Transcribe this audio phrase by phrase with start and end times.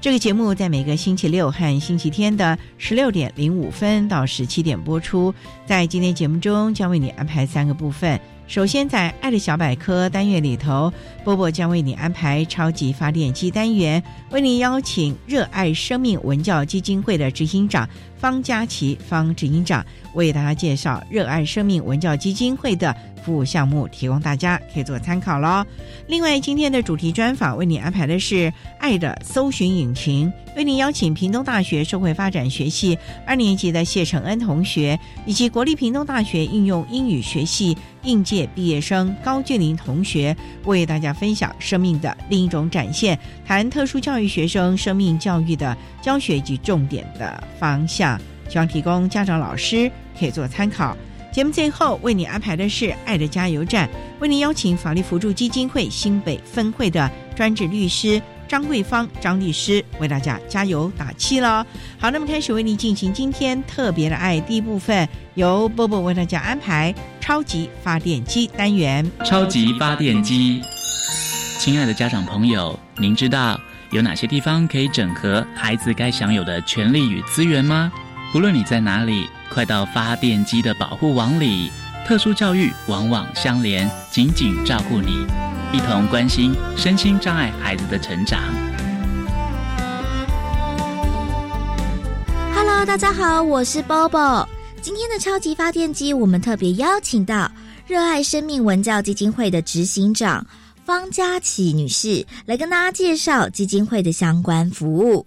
[0.00, 5.34] 这个节目在每个星期六和星期天的十六点零五分到十七点播出。
[5.66, 8.20] 在今天节目中，将为你安排三个部分。
[8.46, 10.92] 首先，在“爱的小百科”单元里头，
[11.24, 22.94] 波波将为你安排“超级发电机”单元，为你邀请热爱生命文教基金会的执行长方佳琪方执行长为大家介绍热爱生命文教基金会的。
[23.26, 25.66] 服务项目提供大家可以做参考喽。
[26.06, 50.96] 另外，今天的主题专访为你安排的是“爱的搜寻引擎”，为你邀请屏东大学社会发展学系二年级的谢承恩同学，以及国立屏东大学应用英语学系应届毕业生高俊林同学，为大家分享生命的另一种展现，谈特殊教育学生生命教育的教学及重点的方向，希望提供家长老师可以做参考。
[51.32, 53.86] 节目最后为你安排的是“爱的加油站”，
[54.20, 61.66] 为您邀请法律扶助基金会新北分会的专职律师张桂芳张律师为大家加油打气了。
[61.98, 69.08] 好，那么开始为你进行今天特别的爱第一部分，由波波为大家安排超级发电机单元。
[69.22, 70.62] 超级发电机，
[71.58, 73.60] 亲爱的家长朋友，您知道
[73.90, 77.92] 有哪些地方可以整合孩子该享有的权利与资源吗？
[78.34, 79.28] 无论你在哪里。
[79.48, 81.70] 快到发电机的保护网里，
[82.04, 85.24] 特殊教育网网相连，紧紧照顾你，
[85.72, 88.40] 一同关心身心障碍孩子的成长。
[92.52, 94.46] Hello，大家好，我是 Bobo。
[94.86, 97.50] 今天的超级发电机，我们特别邀请到
[97.88, 100.46] 热爱生命文教基金会的执行长
[100.84, 105.26] 方佳琪女士来跟大家介绍基金会的相关服务。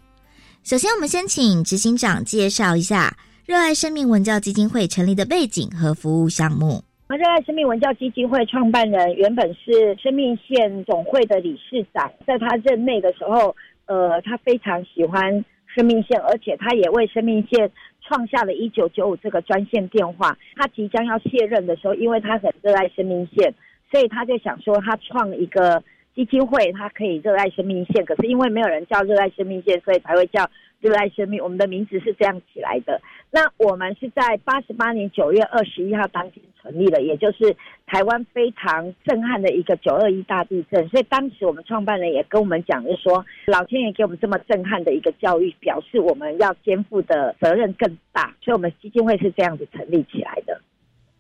[0.64, 3.14] 首先，我们先请执行长介绍一下。
[3.46, 6.82] 热爱生命文教基金会成立的背景和服务项目。
[7.10, 13.54] 热爱生命文教基金会创办人原本是生命线总会的理事长，在他任内的时候，
[13.88, 15.44] 呃，他非常喜欢
[15.76, 17.70] 生命线，而且他也为生命线
[18.10, 20.36] 创下了一九九五这个专线电话。
[20.56, 23.54] 他即将要卸任的时候，因为他很热爱生命线，
[23.92, 25.84] 所以他就想说，他创一个
[26.16, 28.04] 基金会，他可以热爱生命线。
[28.04, 30.50] 可是因为没有人叫热爱生命线，所以才会叫
[30.82, 31.42] 热爱生命。
[31.42, 33.00] 我们的名字是这样起来的。
[33.30, 37.56] 那我们是在八十八年九月二十一号当天成立了，也就是
[37.86, 40.88] 台湾非常震撼的一个九二一大地震。
[40.90, 48.36] 所以当时我们创办人也跟我们讲，就说老天爷给我们这么震撼的一个教育，表示我们要肩负的责任更大。
[48.42, 50.62] 所以，我们基金会是这样子成立起来的。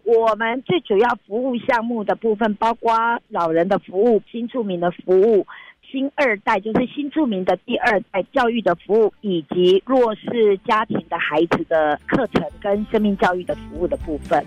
[0.03, 2.91] 我们最主要服务项目的部分，包括
[3.29, 5.45] 老人的服务、新住民的服务。
[5.91, 14.46] 新二代就是新住民的第二代教育的服务，以及弱势家庭的孩子的课程跟生命教育的服务的部分。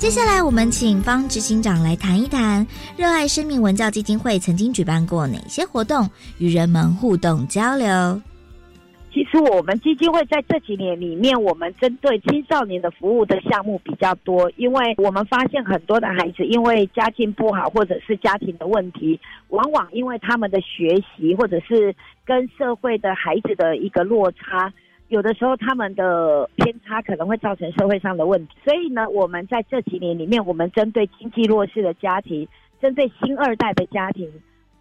[0.00, 2.66] 接下来，我们请方执行长来谈一谈
[2.96, 6.08] 热爱生命文教基金会曾经举办过哪些活动，
[6.38, 7.86] 与人们互动交流。
[9.12, 21.94] 其实我们基金会在这几年里面，我们针对青少年的服务的项目比较多，因为我们发现很多的孩子因为家境不好，或者是家庭的问题，往往因为他们的学习或者是
[22.24, 24.72] 跟社会的孩子的一个落差，
[25.10, 28.54] 有的时候他们的偏差可能会造成社会上的问题。
[28.64, 32.46] 所以呢，我们在这几年里面，我们针对经济弱势的家庭，
[32.80, 34.30] 针对新二代的家庭，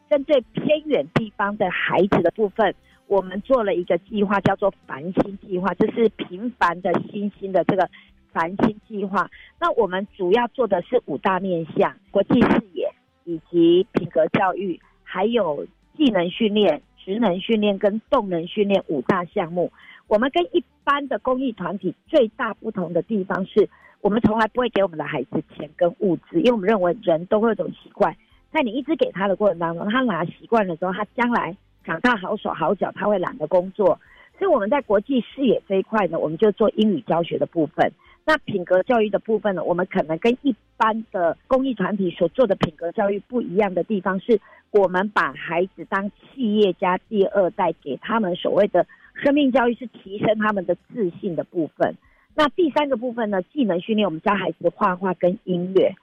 [0.08, 2.74] 针对偏远地方的孩子的部分。
[3.08, 7.90] 我们做了一个计划，叫做“繁星计划”，这是平凡的星星的这个
[8.32, 9.28] “繁星计划”。
[9.60, 12.88] 那我们主要做的是五大面向：国际视野，
[13.24, 15.66] 以及品格教育，还有
[15.98, 19.72] 技能训练、职能训练跟动能训练五大项目。
[20.08, 23.70] 我们跟一般的公益团体最大不同的地方是，
[24.02, 28.16] 我们从来不会给我们的孩子钱跟物资，因为我们认为人都会有种习惯，
[28.52, 31.56] 在你一直给他的过程当中，他拿习惯的时候，他将来
[31.86, 34.00] 长大好手好脚，他会懒得工作。
[34.38, 37.92] 所以我们在国际视野这一块呢，我们就做英语教学的部分。
[38.26, 44.40] 那品格教育的部分呢，我们可能跟一般的公益团体所做的品格教育不一样的地方是，
[44.72, 48.86] 我们把孩子当企业家第二代，给他们所谓的。
[49.22, 51.94] 生命教育是提升他们的自信的部分。
[52.36, 53.42] 那第三个部分呢？
[53.42, 55.94] 技能训练，我们教孩子的画画跟音乐。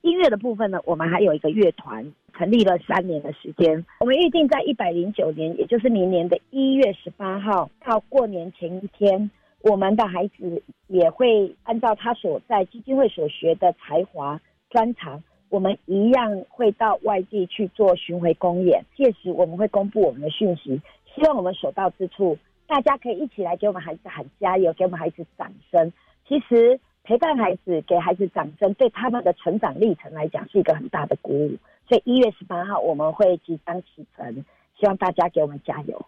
[0.00, 3.86] 音乐的部分呢，我们还有一个乐团，成立了三年的时间。
[4.00, 9.30] 我们预定在一百零九年，也就是明年的一月十八号到过年前一天，
[9.62, 15.22] 我们的孩子也会按照他所在基金会所学的才华专长，
[15.54, 18.84] 我们一样会到外地去做巡回公演。
[18.96, 20.82] 届时我们会公布我们的讯息，
[21.14, 22.36] 希望我们所到之处。
[22.66, 25.92] 大家可以一起来给我们孩子喊加油，给我们孩子掌声。
[26.26, 31.56] 其实陪伴孩子、给孩子掌声，对他们的成长历程来讲是一个很大的鼓舞。
[31.88, 34.44] 所以一月十八号我们会即将启程，
[34.80, 36.04] 希望大家给我们加油。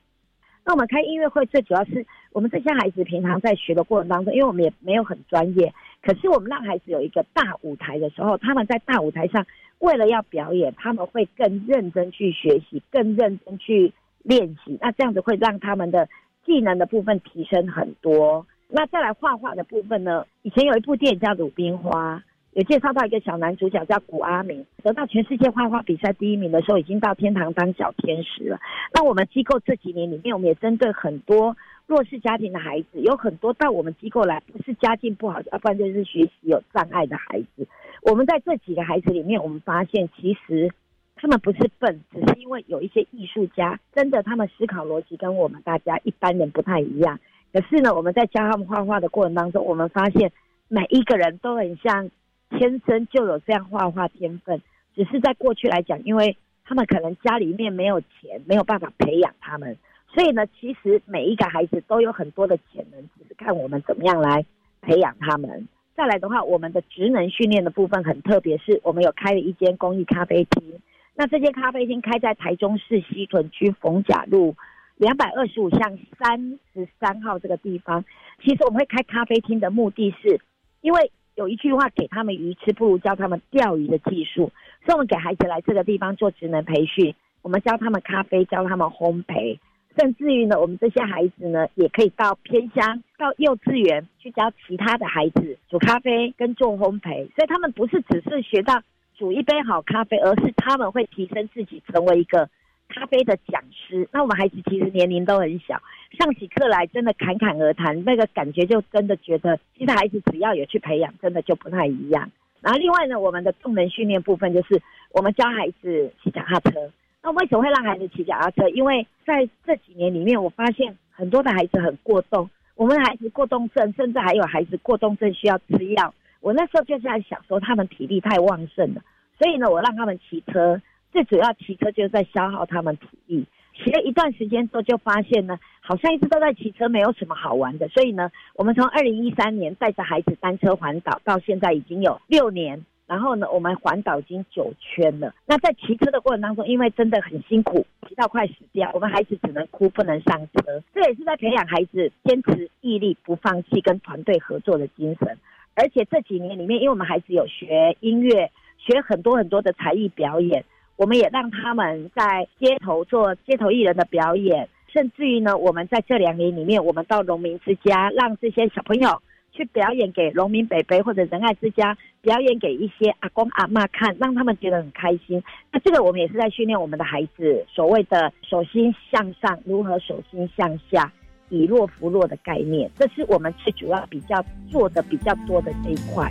[0.65, 5.73] 那我们开音乐会最主要是我们这些孩子平常在学的过程当中，因为我们也没有很专业，
[6.03, 9.47] 可是我们让孩子有一个大舞台的时候，他们在大舞台上
[9.79, 14.79] 为了要表演，他们会更认真去学习，更认真去练习。
[14.81, 16.09] 那这样子会让他们的。
[16.47, 20.25] 技能的部分提升很多，那再来画画的部分呢？
[20.43, 22.19] 以前有一部电影叫《鲁冰花》，
[22.53, 28.61] 有介绍到一个小男主角叫古阿明，得到全世界画画比赛第一名的时候，已经到天堂当小天使了。
[28.95, 37.67] 那我们机构这几年里面，我们也针对很多弱势家庭的孩子，有很多到我们机构来，不是家境不好，要不然就是学习有障碍的孩子。
[38.03, 40.71] 我们在这几个孩子里面，我们发现其实。
[41.19, 47.19] 他们不是笨，只是因为有一些艺术家，真的他们思考逻辑跟我们大家一般人不太一样。
[47.55, 50.31] 可是呢，我们在教他们画画的过程当中，我们发现
[50.69, 52.11] 每一个人都很像
[52.51, 54.61] 天生就有这样画画天分，
[54.95, 56.37] 只是在过去来讲，因为
[56.67, 59.75] 他们可能家里面没有钱，没有办法培养他们，
[60.17, 64.43] 所以呢，其实每一个孩子都有很多的潜能，只是看我们怎么样来
[64.81, 65.69] 培养他们。
[65.95, 70.81] 再来的话，我们的职能训练的部分很特别，是我们有开了一间公益咖啡厅。
[71.15, 74.57] 那这间咖啡厅开在台中市西屯区逢甲路
[74.97, 78.03] 两百二十五巷三十三号这个地方。
[78.43, 80.41] 其实我们会开咖啡厅的目的是，
[80.81, 84.51] 因为有一句话，给他们鱼吃，不如教他们钓鱼的技术。
[84.87, 89.59] 所以我们给孩子来这个地方做职能培训，我们教他们咖啡，教他们烘焙，
[89.97, 97.29] 甚至于呢，我们这些孩子呢，也可以到偏乡、到幼稚园去教其他的孩子煮咖啡跟做烘焙。
[97.35, 98.83] 所以他们不是只是学到。
[99.19, 102.47] 煮一杯好咖啡，而是他们会提升自己，成为一个
[102.87, 104.07] 咖啡的讲师。
[104.13, 105.81] 那我们孩子其实年龄都很小，
[106.19, 112.31] 上起课来真的侃侃而谈，那个感觉就真的觉得，其实孩子只要有去培养，真的就不太一样。
[112.61, 114.83] 然后另外呢，我们的动能训练部分就是
[115.13, 116.91] 我们教孩子骑脚踏车。
[117.27, 118.69] 那为什么会让孩子骑脚踏车？
[118.69, 126.15] 因为在这几年里面，我发现很多的孩子很过动，我们的孩子过动症，甚至还有孩子过动症需要吃药。
[126.41, 129.03] 我那时候就是在想说，他们体力太旺盛了，
[129.41, 133.45] 所以呢，我让他们骑车，最主要骑车就是在消耗他们体力。
[133.75, 137.89] 骑了一段时间之后，就发现呢，好像一直都在骑车，没有什么好玩的。
[137.89, 142.85] 所以呢，我们从二零一三年带着孩子单车环岛，到现在已经有六年。
[143.07, 145.33] 然后呢，我们环岛已经九圈了。
[145.47, 150.83] 那在骑车的过程当中，因为真的很辛苦，骑到快死掉，我们孩子只能哭，不能上车。
[150.93, 155.39] 这也是在培养孩子坚持毅力、不放弃跟团队合作的精神。
[155.75, 160.65] 而且这几年里面，因为我们孩子有学音乐，学很多很多的才艺表演，
[160.97, 169.23] 我们也让他们在街头做街头艺人的表演，甚至于呢，我们在这两年里面，我们到农民之家，让这些小朋友
[169.57, 175.43] 去表演给农民北北或者仁爱之家表演给一些阿公阿妈看，让他们觉得很开心。
[175.73, 181.11] 那这个我们也是在训练我们的孩子，所谓的手心向上，如何手心向下。
[181.49, 186.29] 以弱扶弱的概念，这是我们最主要比较做的比较多的这一块。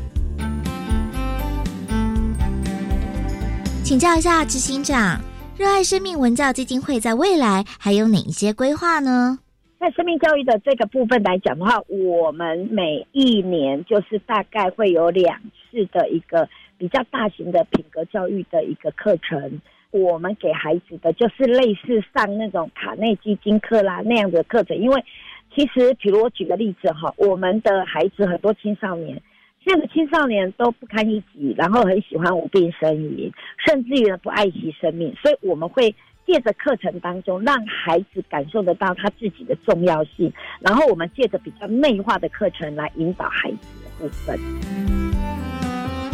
[3.82, 5.22] 请教一下执行长，
[5.58, 9.40] 热爱生命文教基金会在未来还有哪一些规划呢？
[9.86, 15.40] 在生命教育的这个部分来讲的话，我们每一年就是大概会有两
[15.70, 19.62] 次的一个比较大型的品格教育的一个课程。
[19.92, 25.06] 我们给孩子的就是类似上那种卡内基金课啦那样的课程，因为
[25.54, 29.22] 其实，比如我举个例子哈，我们的孩子很多青少年，
[29.64, 33.32] 现在的青少年都不堪一击，然后很喜欢无病呻吟，
[33.64, 35.94] 甚至于不爱惜生命，所以我们会
[36.26, 44.40] 借着课程当中让孩子感受得到他自己的重要性，然后我们借着比较内化的课程来引导孩子的部分。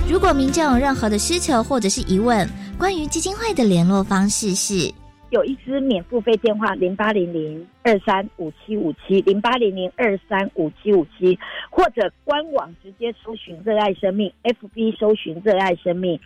[0.09, 2.45] 如果民众有任何的需求或者是疑问，
[2.77, 4.93] 关于基金会的联络方式是。
[5.29, 11.39] 有一支免付费电话零八零零二三五七五七零八零零二三五七五七，
[11.69, 16.19] 或者官网直接搜寻热爱生命，FB 搜寻热爱生命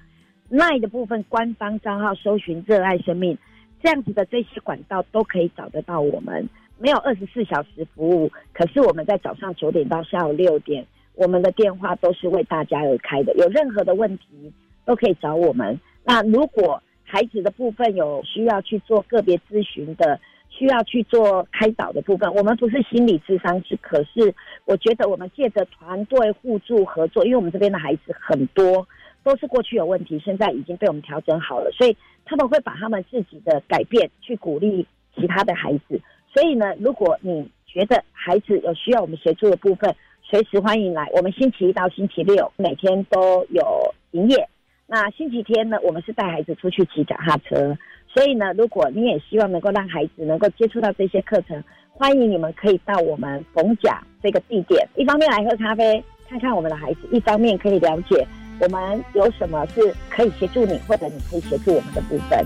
[0.50, 3.38] ，Line 的部分官方账号搜寻热爱生命，
[3.82, 6.48] 这样子的这些管道都可以找得到我们。
[6.77, 13.34] 没有二十四小时服务，可是我们在早上九点到下午六点，我们的电话都是为大家而开的。
[13.36, 14.51] 有任何的问题
[14.84, 15.79] 都可以找我们。
[16.03, 24.34] 那如果孩子的部分有需要去做个别咨询的，需要去做开导的部分，我们不是心理智商师，可是
[24.65, 28.86] 我觉得我们借着团队互助合作，因为我们这边的孩子很多
[29.25, 36.00] 都是过去有问题，现在已经被我们调整好了，所以他们会把他们自己的改变去鼓励其他的孩子。
[36.32, 41.10] 所以呢，如果你觉得孩子有需要我们协助的部分，随时欢迎来。
[41.12, 44.48] 我们星期一到星期六每天都有营业。
[44.86, 47.75] 那星期天呢，我们是带孩子出去骑脚踏车，
[48.08, 58.24] 所以呢，如果你也希望能够让孩子能够接触到这些课程，欢迎你们可以到我们逢甲这个地点，一方面来喝咖啡，看看我们的孩子，一方面可以了解
[58.59, 62.45] 我们有什么是可以协助你，或者你可以协助我们的部分。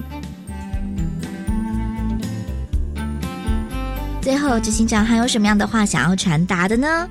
[4.21, 7.07] 最后，执行长还有什么样的话想要传达的呢？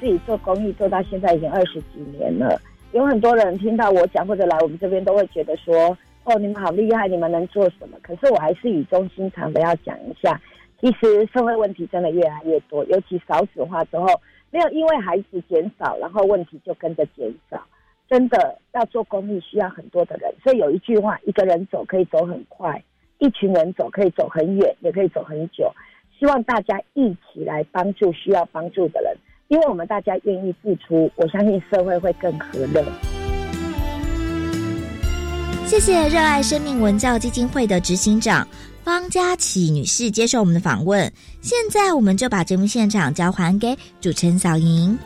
[0.00, 2.60] 自己做公益做到现在已经二十几年了。
[2.92, 10.40] 有很多人听到我讲或者来我们这边，都会觉得说：“哦，你们好厉害，你们能做什么？”可是我还是语重心长的要讲一下，
[10.80, 14.06] 其实社会问题真的越来越多，尤其少子化之后，
[14.50, 17.62] 没有因为孩子减少，然后问题就跟着减少。
[18.12, 20.30] 真的要做公益，需要很多的人。
[20.44, 22.78] 所以有一句话：一个人走可以走很快，
[23.20, 25.72] 一群人走可以走很远，也可以走很久。
[26.18, 29.16] 希望大家一起来帮助需要帮助的人。
[29.48, 32.84] 因为我们大家愿意付出，我相信社会会更和乐。
[35.64, 38.46] 谢谢热爱生命文教基金会的执行长
[38.84, 41.10] 方佳琪女士接受我们的访问。
[41.40, 44.98] 现在，我们就把节目现场交还给主持人小莹。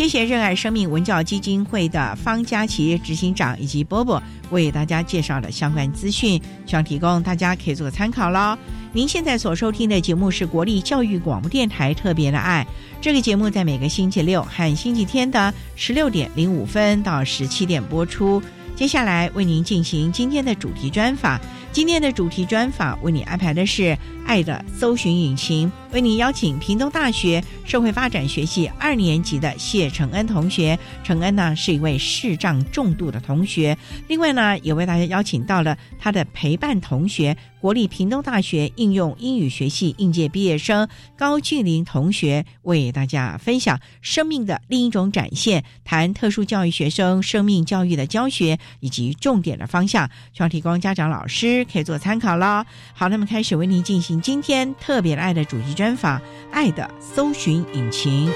[0.00, 8.56] 谢谢热爱生命文教基金会的方佳琪执行长以及波波为大家介绍的相关资讯，希望提供大家可以做个参考喽。
[8.94, 12.66] 您现在所收听的节目是国立教育广播电台特别的爱，
[12.98, 18.42] 这个节目在每个星期六和星期天的十六点零五分到十七点播出。
[18.74, 21.38] 接下来为您进行今天的主题专访。
[21.72, 23.82] 今天的主题专访为你安排的是
[24.26, 30.76] 《爱的搜寻引擎》，为你邀请屏东大学社会发展学系二年级的谢承恩同学。
[31.04, 37.36] 承恩呢是一位视障重度的同学，另外呢也为大家邀请到了他的陪伴同学。
[37.60, 52.64] 国立屏东大学应用英语学系应届毕业生高俊林同学为大家分享生命的另一种展现，谈特殊教育学生生命教育的教学以及重点的方向，希望提供家长老师可以做参考了。
[52.92, 56.18] 好，那么开始为您进行今天特别的爱的主题专访，
[56.50, 58.28] 《爱的搜寻引擎》。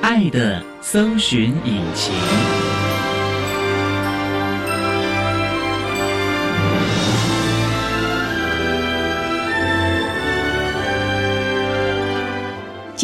[0.00, 2.83] 爱的搜寻引擎。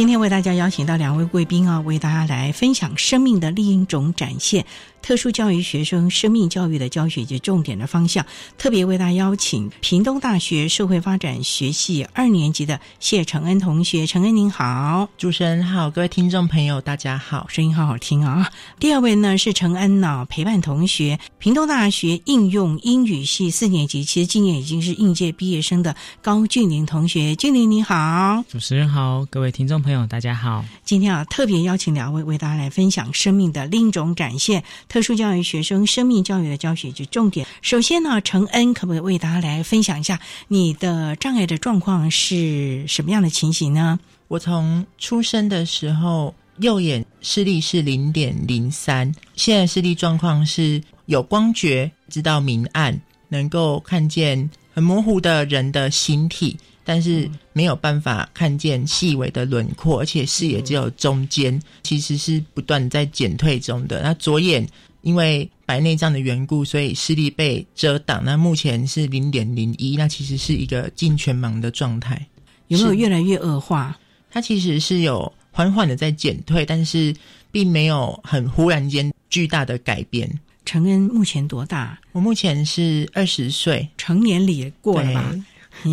[0.00, 4.64] 今天为大家邀请到两位贵宾啊，为大家来分享生命的另一种展现。
[5.02, 8.25] 特殊教育学生生命教育的教学及重点的方向，
[8.59, 14.07] 特别为大家邀请屏东大学社会发展学系二年级的谢承恩同学。
[14.07, 18.50] 承恩您好，主持人好，各位听众朋友大家好，声音好好听啊！
[18.78, 27.35] 第二位呢是承恩呢陪伴同学，屏东大学应用英语系四年级，其实今年已经是应届毕业生的高俊林同学。
[27.37, 30.64] 俊林你好，主持人好，各位听众朋友大家好。
[30.85, 34.62] 今天啊特别邀请两位为大家来分享生命的另一种展现。
[34.90, 37.47] 特殊教育学生生命教育的教学及重点。
[37.62, 40.18] 首先呢，承恩可不可以为大家来分享一下
[40.49, 44.00] 你的障碍的状况是什么样的情形呢？
[44.26, 56.56] 我从出生的时候右眼视力是零点零三，现在视力状况是有光觉，知道明暗，能够看见很模糊的人的形体，
[56.90, 64.02] 但是没有办法看见细微的轮廓，而且视野只有中间，其实是不断在减退中的。
[64.02, 64.68] 那左眼
[65.02, 72.26] 因为白内障的缘故，所以视力被遮挡，那目前是零点零一，那其实是一个近全盲的状态。
[72.66, 73.97] 有没有越来越恶化？
[74.28, 77.14] 它其实是有缓缓的在减退，但是
[77.52, 80.28] 并没有很忽然间巨大的改变。
[80.64, 82.00] 承恩目前多大？
[82.11, 85.32] 我目前是二十岁，成年礼过了吧？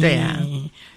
[0.01, 0.41] 对啊，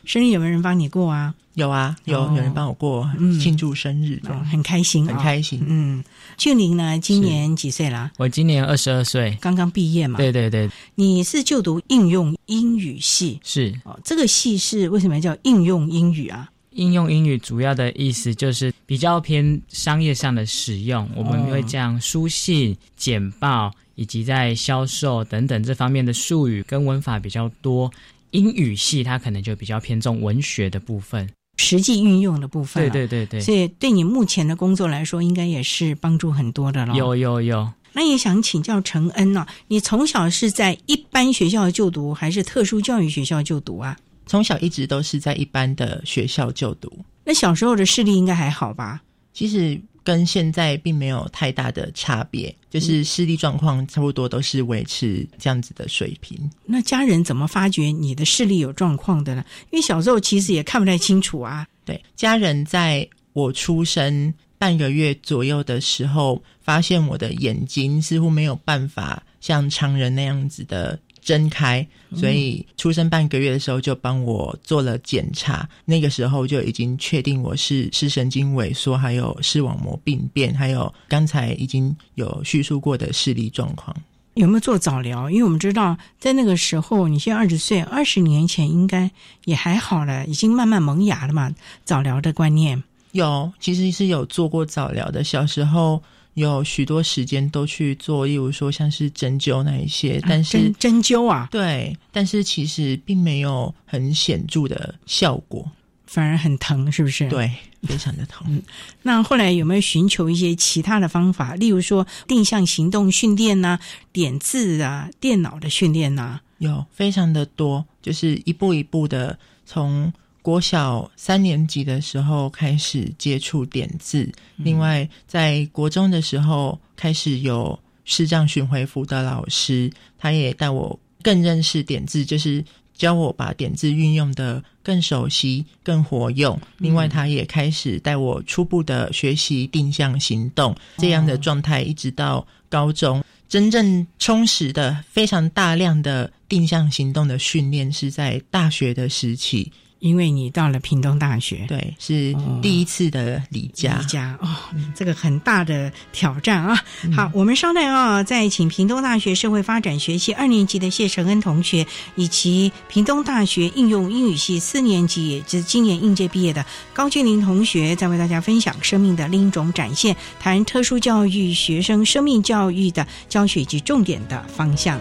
[0.04, 1.34] 生日有没有人帮你过啊？
[1.54, 3.10] 有啊，有有人帮我过
[3.42, 5.60] 庆祝生日，很开心，很开心。
[5.66, 6.02] 嗯，
[6.36, 6.98] 俊玲呢？
[6.98, 8.10] 今年几岁啦？
[8.18, 10.16] 我今年二十二岁，刚刚毕业嘛。
[10.16, 13.98] 对对对，你是就读应用英语系，是哦。
[14.04, 16.48] 这个系是为什么叫应用英语啊？
[16.70, 27.90] 应用英语主要的意思就是比较偏商业上的使用，我们会将书信、简报以及在销售等等这方面的术语跟文法比较多。
[28.30, 32.82] 英语系它可能就比较偏重文学的部分，实际运用的部分。
[32.82, 36.94] 对对对对，所以对你目前的工作来说，应该也是帮助很多的了。
[36.94, 37.70] 有有有。
[37.92, 39.44] 那也想请教陈恩呢？
[39.66, 43.96] 你从小是在一般学校就读，还是特殊教育学校就读啊？
[44.26, 47.04] 从小一直都是在一般的学校就读。
[47.24, 49.00] 那小时候的视力应该还好吧？
[49.32, 56.36] 其实跟现在并没有太大的差别，就是视力状况差不多都是维持这样子的水平。
[56.64, 59.44] 那家人怎么发觉你的视力有状况的呢？
[59.70, 61.64] 因为小时候其实也看不太清楚啊。
[61.84, 70.98] 对，家人在我出生半个月左右的时候，发现我的眼睛似乎没有办法像常人那样子的。
[71.22, 83.96] 睁开，所以出生半个月的时候就帮我做了检查，那个时候就已经确定我是视神经萎缩，还有视网膜病变，还有刚才已经有叙述过的视力状况。
[84.34, 85.30] 有没有做早疗？
[85.30, 89.10] 因为我们知道，在那个时候，你现在二十岁，二十年前应该
[89.44, 91.54] 也还好了，已经慢慢萌芽了嘛。
[91.84, 95.22] 早疗的观念有，其实是有做过早疗的。
[95.22, 96.02] 小时候。
[96.34, 105.70] 有许多时间都去做，例如说像是针灸那一些，但是针灸啊，对，但是其实并没有很显著的效果，
[106.06, 107.28] 反而很疼，是不是？
[107.28, 107.50] 对，
[107.82, 108.62] 非常的疼。
[109.02, 113.78] 那后来有没有寻求一些其他的方法，例如说定向行动训练呐、
[114.12, 116.40] 点字啊、电脑的训练呐？
[116.58, 120.12] 有非常的多，就是一步一步的从。
[120.42, 136.58] 国小三年级的时候开始接触点字，另外在国中的时候开始有视障巡回辅导老师，他也带我更认识点字，就是教我把点字运用的更熟悉、更活用。
[136.78, 149.70] 另外，他也开始带我初步的学习定向行动，这样的状态一直到高中，真正充实的、非常大量的定向行动的训练是在大学的时期。
[150.00, 154.48] 因为你到了屏东大学，对，是第一次的离家，离家哦，
[154.94, 156.82] 这个很大的挑战啊。
[157.14, 161.86] 好，我们稍待啊，再请屏东大学社会发展学系二年级的谢承恩同学，
[162.16, 174.98] 以及屏东大学应用英语系四年级，也就是今年应届毕业的高俊林同学，再为大家分享生命的另一种展现，谈特殊教育学生生命教育的教学及重点的方向。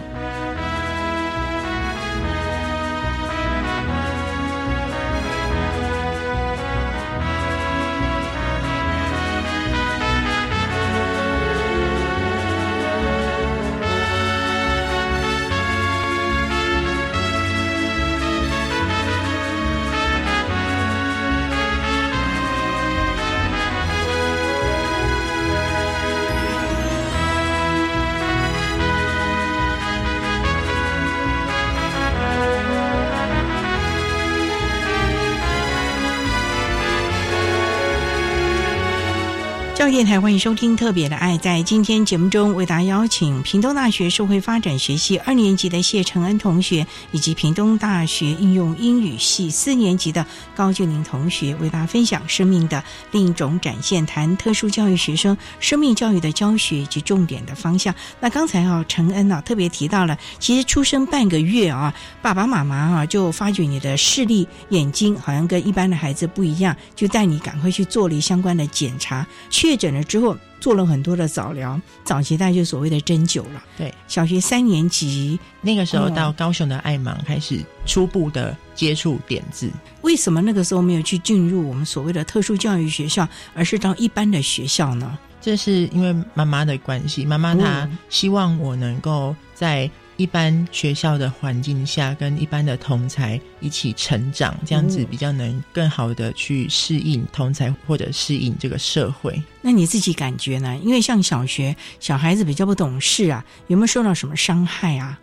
[39.88, 41.36] 电台欢迎收听《特别的爱》。
[41.40, 57.92] 在今天节目中，为大家邀请屏东大学社会发展学系二年级的谢承恩同学，以及屏东大学应用英语系四年级的高俊玲同学，为大家分享生命的另一种展现，谈特殊教育学生生命教育的教学以及重点的方向。
[58.20, 73.62] 那刚才啊，承恩啊特别提到了，其实出生半个月啊，爸爸妈妈啊就发觉你的视力眼睛好像跟一般的孩子不一样，就带你赶快去做了相关的检查，确诊了之后，做了很多的早疗，早期大概就所谓的针灸了。
[73.76, 79.70] 对，小学三年级那个时候哦到高雄的爱芒开始初步的接触点字。
[80.02, 85.18] 为什么那个时候没有去进入我们所谓的特殊教育学校，而是到一般的学校呢？
[85.40, 99.42] 这是因为妈妈的关系，妈妈她嗯希望我能够在一般学校的环境下，跟一般的同才一起成长，这样子哦比较能更好的去适应同才或者适应这个社会。
[99.62, 100.78] 那你自己感觉呢？
[100.84, 105.18] 因为像小学小孩子比较不懂事啊，有没有受到什么伤害啊？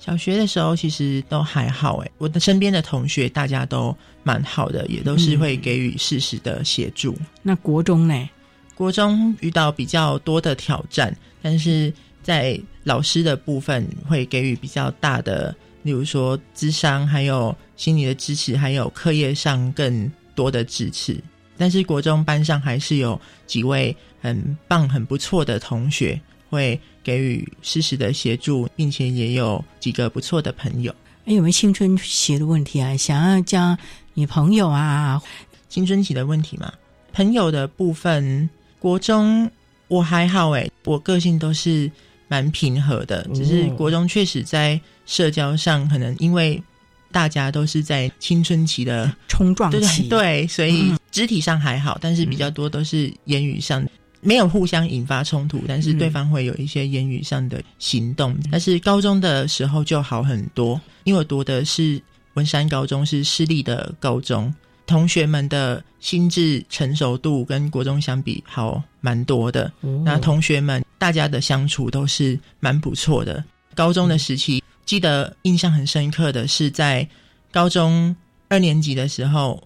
[0.00, 7.16] 小学的时候其实都还好，诶，我的身边的同学大家都蛮好的，也都是会给予适时的协助。
[7.40, 8.28] 那国中呢？
[8.74, 21.18] 国中遇到比较多的挑战，但是在老师的部分会给予比较大的，例如说智商，还有心理的支持，还有课业上更多的支持。
[21.56, 30.94] 但是国中班上还是有几位很棒、很不错的同学，会给予适时的协助，并且也有几个不错的朋友。
[31.26, 32.96] 哎，有没有青春期的问题啊？
[32.96, 33.76] 想要交
[34.14, 35.20] 女朋友啊？
[35.68, 36.72] 青春期的问题嘛，
[37.12, 39.48] 朋友的部分，国中
[39.86, 41.90] 我还好诶，我个性都是
[42.30, 46.62] 蛮平和的，只是哦国中确实在社交上，可能因为
[47.10, 50.08] 大家都是在青春期的冲撞对期？
[50.08, 53.84] 对对，所以嗯肢体上还好，但是比较多都是言语上。
[54.22, 58.36] 没有互相引发冲突，但是对方会有一些言语上的行动。
[58.52, 61.98] 但是高中的时候就好很多，因为我读的是
[62.34, 64.54] 文山高中，是私立的高中，
[64.90, 69.72] 同学们的心智成熟度跟国中相比好蛮多的。
[69.82, 73.42] 哦那同学们大家的相处都是蛮不错的。
[73.76, 77.08] 高中的时期，记得印象很深刻的是在
[77.52, 78.14] 高中
[78.48, 79.62] 二年级的时候，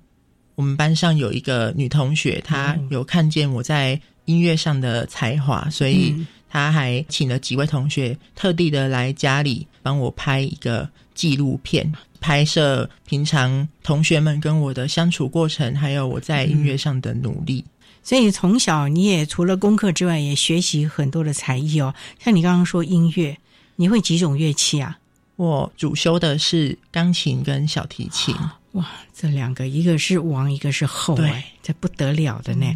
[0.57, 6.15] 我们班上有一个女同学，她有看见我在音乐上的才华，所以
[6.55, 17.65] 嗯她还请了几位同学特地的来家里帮我拍一个纪录片，拍摄平常同学们跟我的相处过程，还有我在音乐上的努力。
[18.05, 21.93] 所以从小你也除了功课之外，也学习很多的才艺哦。
[22.21, 23.37] 像你刚刚说音乐，
[23.75, 24.99] 你会几种乐器啊？
[25.35, 28.33] 我主修的是钢琴跟小提琴。
[28.75, 32.67] 哇，这两个一个是王，一个是后，对哎，这不得了的呢。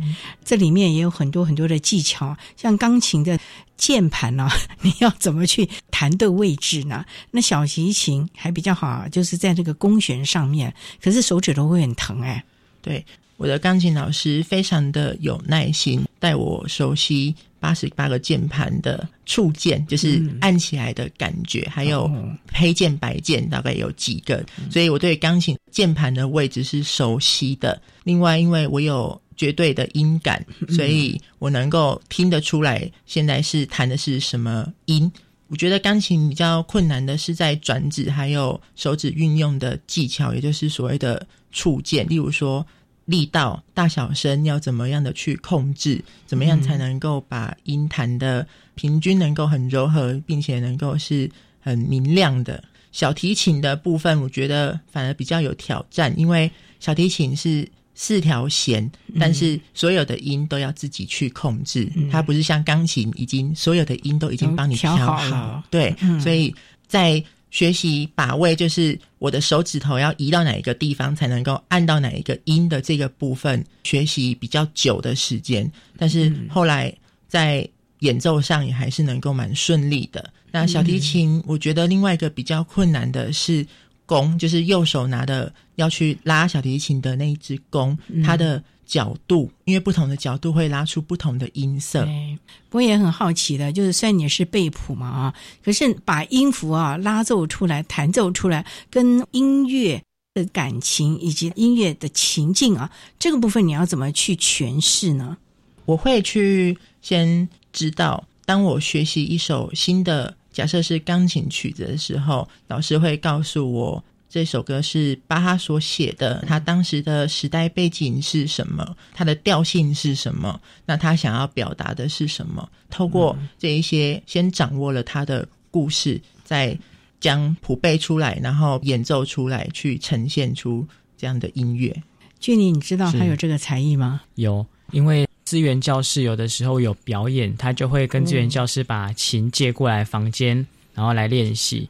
[0.45, 3.37] 这里面也有很多很多的技巧，像钢琴的
[3.77, 4.49] 键盘呢、
[4.83, 7.05] 你要怎么去弹对位置呢？
[7.33, 12.45] 那小提琴还比较好啊，就是在这个弓弦上面，可是手指头会很疼哎。
[12.81, 13.05] 对，
[13.37, 22.38] 我的钢琴老师非常的有耐心，带我熟悉八十八个键盘的触键，就是按起来的感觉，还有哦。
[22.53, 27.81] 黑键、白键大概有几个，所以我对钢琴键盘的位置是熟悉的。
[28.05, 35.11] 另外，因为我有绝对的音感，所以我能够听得出来现在是弹的是什么音。
[35.49, 42.66] 我觉得钢琴比较困难的是在转指还有手指运用的技巧，也就是所谓的触键，例如说
[43.09, 52.62] 力道、大小声要怎么样的去控制，怎么样才能够把音弹的平均能够很柔和，并且能够是很明亮的。
[52.92, 62.11] 小提琴的部分，我觉得反而比较有挑战，因为小提琴是四条弦，但是所有的音都要自己去控制，嗯。
[62.11, 65.64] 它不是像钢琴已经所有的音都已经帮你调调好了。
[65.71, 66.21] 对，嗯。
[66.21, 66.55] 所以
[66.87, 75.71] 在学习把位，就是我的手指头要移到哪一个地方才能够按到哪一个音的这个部分，学习比较久的时间。
[75.97, 76.95] 但是后来
[77.27, 77.67] 在
[78.01, 80.31] 演奏上也还是能够蛮顺利的。
[80.51, 83.67] 那小提琴，我觉得另外一个比较困难的是
[84.07, 92.05] 弓，就是右手拿的要去拉小提琴的那一支弓，它的角度，因为不同的角度会拉出不同的音色。
[92.05, 92.38] 对，
[92.70, 105.37] 不过也很好奇的，就是虽然你是背谱嘛啊，可是把音符啊拉奏出来、弹奏出来，跟音乐的感情以及音乐的情境啊，这个部分你要怎么去诠释呢？
[105.85, 122.69] 我会去先知道，当我学习一首新的，假设是钢琴曲子的时候，老师会告诉我这首歌是巴哈所写的，他当时的时代背景是什么，他的调性是什么，那他想要表达的是什么。
[122.91, 126.79] 透过这一些，先掌握了他的故事，再
[127.21, 130.87] 将谱背出来，然后演奏出来，去呈现出
[131.17, 132.03] 这样的音乐。
[132.38, 134.21] 俊尼，你知道他有这个才艺吗？
[134.35, 140.67] 有，因为资源教室有的时候有表演，他就会跟资源教师把琴借过来房间，
[140.99, 141.89] 然后来练习。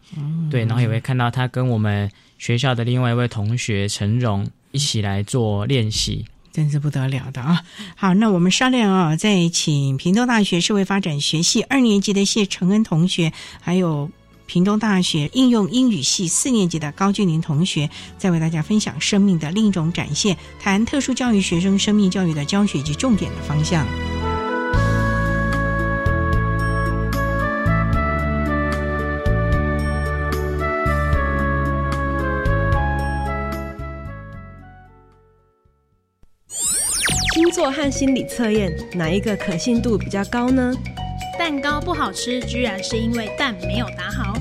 [0.51, 6.27] 对，然后也会看到他跟我们学校的另外一位同学陈荣一起来做练习。
[6.53, 7.63] 真是不得了的啊！
[7.97, 14.11] 好，那我们商量啊，再请屏东大学社会发展学系二年级的谢承恩同学，还有
[14.45, 23.87] 屏东大学应用英语系四年级的高俊林同学，再为大家分享生命的另一种展现，谈特殊教育学生生命教育的教学及重点的方向。
[37.59, 40.73] 星座和心理测验哪一个可信度比较高呢？
[41.37, 44.33] 蛋糕不好吃，居然是因为蛋没有打好。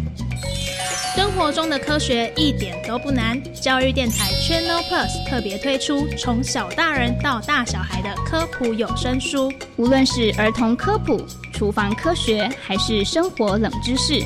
[1.16, 3.42] 生活中的科学一点都不难。
[3.56, 11.20] 教育电台 Channel Plus 特别推出从小大人到大小孩的科普有声书，无论是儿童科普、
[11.52, 14.24] 厨房科学，还是生活冷知识，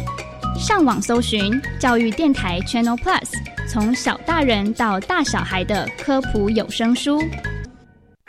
[0.60, 3.30] 上网搜寻教育电台 Channel Plus，
[3.70, 7.24] 从小大人到大小孩的科普有声书。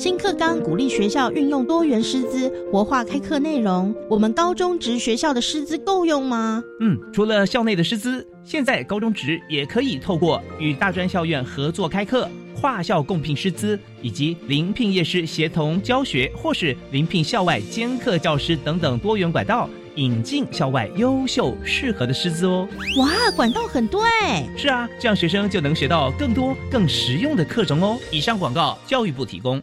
[0.00, 3.94] 新课纲鼓励学校运用多元师资，活化开课内容。
[4.08, 6.64] 我们高中职学校的师资够用吗？
[6.80, 12.26] 嗯，除了校内的师资，现在高中职也可以透过与大专校院合作开课、
[12.58, 22.66] 跨校共聘师资，以及临聘业师协同教学，或是临聘校外兼课教师等等多元管道，引进校外优秀适合的师资哦。
[22.96, 24.48] 哇，管道很多哎！
[24.56, 27.98] 是啊，这样学生就能学到更多更实用的课程哦。
[28.10, 29.62] 以上广告，教育部提供。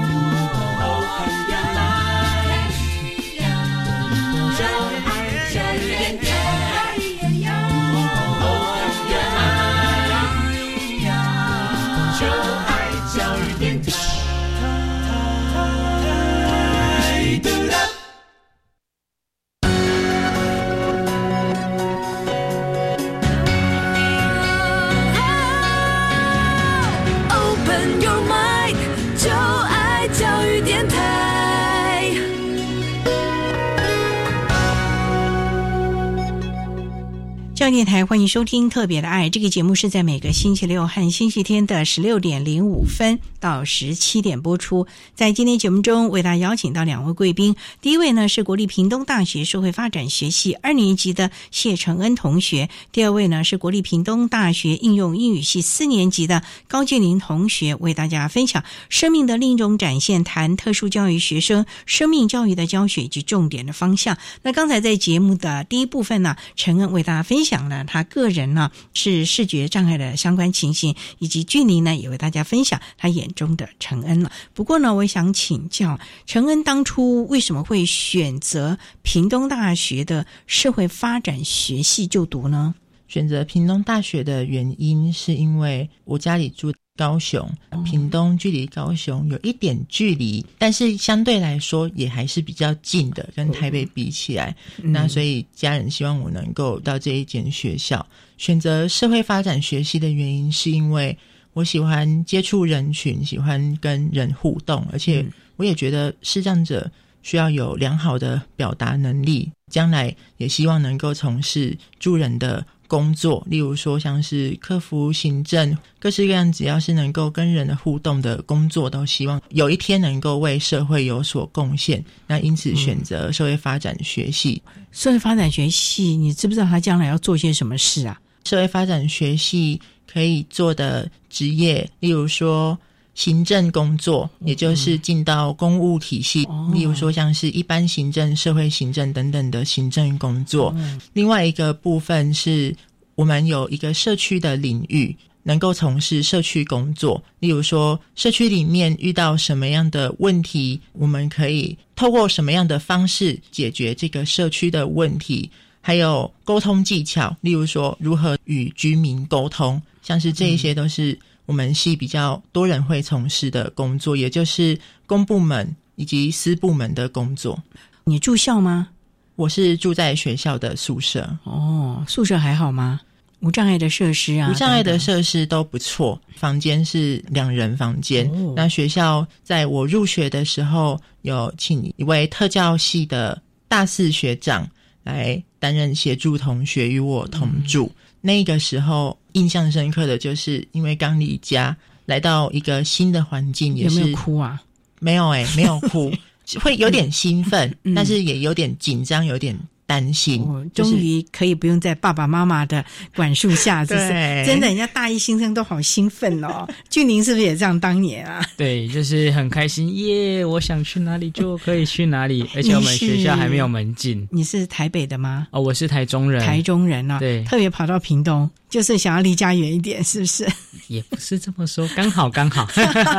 [37.61, 44.87] 教电台欢迎收听《特别的爱》这个节目，是在每个星期六和星期天的十六点零五分到十七点播出。
[45.13, 64.17] 在今天节目中，为大家邀请到两位贵宾，第一位呢是国立屏东大学社会发展学系二年级的谢承恩同学，第二位呢是国立屏东大学应用英语系四年级的高建林同学，为大家分享生命的另一种展现，谈特殊教育学生生命教育的教学以及重点的方向。
[64.41, 67.50] 那刚才在节目的第一部分呢，承恩为大家分享。
[67.51, 74.31] 讲了他个人呢是视觉障碍的相关情形，以及距离呢也为大家分享他眼中的陈恩了。
[74.53, 82.73] 不过呢，我想请教陈恩当初为什么会选择屏东大学的社会发展学系就读呢？
[83.09, 86.71] 选择屏东大学的原因是因为我家里住。
[87.01, 87.49] 高雄、
[87.83, 94.55] 屏东距离高雄有一点距离，但是相对来说也还是比较近的，跟台北比起来。
[94.83, 98.05] 那所以家人希望我能够到这一间学校。
[98.37, 101.17] 选择社会发展学习的原因，是因为
[101.53, 106.87] 我喜欢接触人群，喜欢跟人互动，而且我也觉得视障者
[107.23, 112.63] 需要有良好的表达能力，将来也希望能够从事助人的。
[112.91, 122.03] 工作，例如说像是客服、行政，各式各样，只要是能够跟人的互动的工作，都希望有一天能够为社会有所贡献。
[122.27, 124.61] 那因此选择社会发展学系。
[124.91, 128.19] 社会发展学系，你知不知道他将来要做些什么事啊？
[128.43, 129.79] 社会发展学系
[130.11, 132.77] 可以做的职业，例如说。
[133.13, 140.73] 行政工作，也就是进到公务体系，例如说像是一般行政、社会行政等等的行政工作。
[141.13, 142.73] 另外一个部分是
[143.15, 147.21] 我们有一个社区的领域，能够从事社区工作。
[147.39, 161.19] 例如说，社区里面遇到什么样的问题，我们可以透过什么样的方式解决这个社区的问题，还有沟通技巧，例如说如何与居民沟通，像是这一些都是。
[161.45, 167.61] 我们系比较多人会从事的工作，也就是公部门以及私部门的工作。
[168.03, 168.89] 你住校吗？
[169.35, 171.37] 我是住在学校的宿舍。
[171.43, 173.01] 哦，宿舍还好吗？
[173.39, 176.21] 无障碍的设施啊，无障碍的等设施都不错。
[176.35, 178.29] 房间是两人房间。
[178.31, 184.69] 哦那学校在我入学的时候，有请一位特教系的大四学长
[185.03, 187.91] 来担任协助同学与我同住。
[188.21, 194.61] 那个时候印象深刻的就是，因为刚离家来到一个新的环境，也是有没有哭啊？
[194.99, 196.11] 没有哎、没有哭，
[196.61, 200.45] 会有点兴奋，嗯但是也有点紧张，有点担心。
[200.73, 203.97] 就是终于可以不用在爸爸妈妈的管束下，对
[204.45, 204.67] 真的。
[204.67, 206.67] 人家大一新生都好兴奋哦。
[206.89, 208.45] 俊宁是不是也这样当年啊？
[208.55, 210.45] 对，就是很开心耶！
[210.45, 214.27] 我想去哪里就可以去哪里， 而且我们学校还没有门禁。
[214.31, 215.47] 你是台北的吗？
[215.51, 220.47] 哦，我是台中人，台中人啊，对特别跑到屏东，就是想要离家远一点，是不是？
[220.87, 222.65] 也不是这么说，刚好刚好。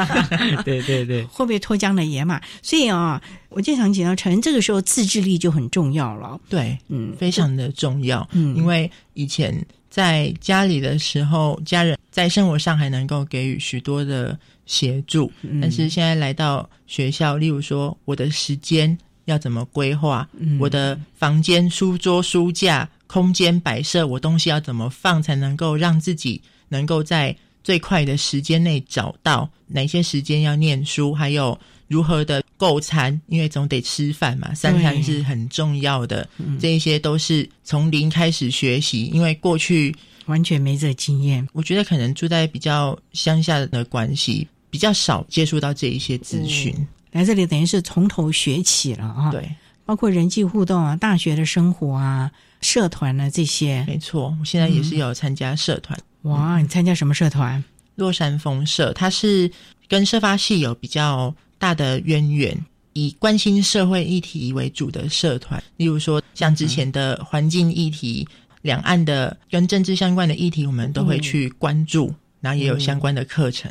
[0.64, 2.40] 对对对，会不会脱缰的野马？
[2.62, 6.40] 所以啊、我就想起到陈这个时候自制力就很重要了。
[6.48, 8.26] 对，嗯，非常的重要。
[8.32, 9.54] 嗯因为以前
[9.90, 36.26] 在家里的时候，家人在生活上还能够给予许多的协助，嗯但是现在来到学校，例如说我的时间要怎么规划，嗯我的房间、书桌、书架、空间摆设，我东西要怎么放，才能够让自己能够在最快的时间内找到哪些时间要念书，还有如何的购餐，因为总得吃饭嘛，三餐是很重要的。
[36.38, 39.94] 嗯这一些都是从零开始学习，因为过去
[40.24, 41.46] 完全没这经验。
[41.52, 46.74] 我觉得可能住在比较乡下的关系，比较少接触到这一些资讯。
[47.10, 53.84] 来这里等于是从头学起了啊，对，包括人际互动啊、大学的生活啊、社团呢这些。
[53.86, 55.98] 没错，我现在也是有参加社团。
[56.22, 57.62] 哇，你参加什么社团？
[57.96, 59.50] 洛山风社，它是
[59.86, 62.58] 跟社发系有比较大的渊源，
[62.94, 68.26] 以关心社会议题为主的社团，例如说像之前的环境议题、
[68.62, 73.70] 两岸的跟政治相关的议题，我们都会去关注，然后也有相关的课程。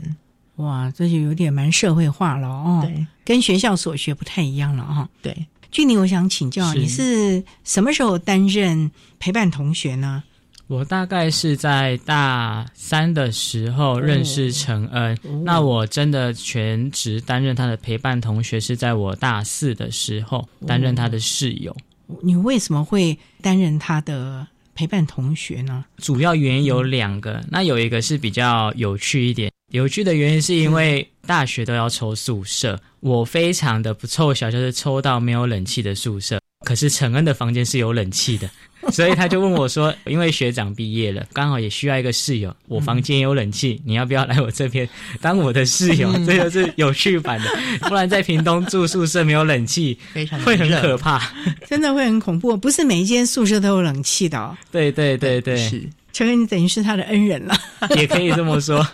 [0.58, 5.36] 哇，这就有点蛮社会化了哦，对，跟学校所学不太一样了哈、对，
[5.72, 10.22] 俊宁，我想请教，是你是什么时候担任陪伴同学呢？
[10.68, 21.76] 我大概是在大三的时候认识陈恩，那我真的全职担任他的陪伴同学是在我大四的时候担任他的室友。
[22.22, 25.84] 你为什么会担任他的陪伴同学呢？
[25.98, 29.52] 主要原因有两个，那有一个是比较有趣一点。
[29.72, 36.40] 有趣的原因是因为大学都要抽宿舍，我非常的不凑巧，就是抽到没有冷气的宿舍。
[36.64, 38.48] 可是陈恩的房间是有冷气的，
[38.94, 44.88] 所以他就问我说：“因为学长毕业了，刚好也需要一个室友，我房间有冷气，你要不要来我这边
[45.20, 47.50] 当我的室友？”这就是有趣版的，
[47.90, 51.20] 不然在屏东住宿舍没有冷气，非常会很可怕。
[51.68, 54.56] 真的会很恐怖，不是每一间宿舍都有冷气的、哦。
[54.72, 57.56] 对对对对，是陈哥，你等于是他的恩人了。
[57.96, 58.86] 也可以这么说。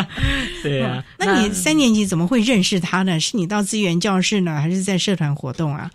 [0.62, 3.18] 对啊，那你三年级怎么会认识他呢？
[3.20, 5.90] 是你到资源教室呢，还是在社团活动啊？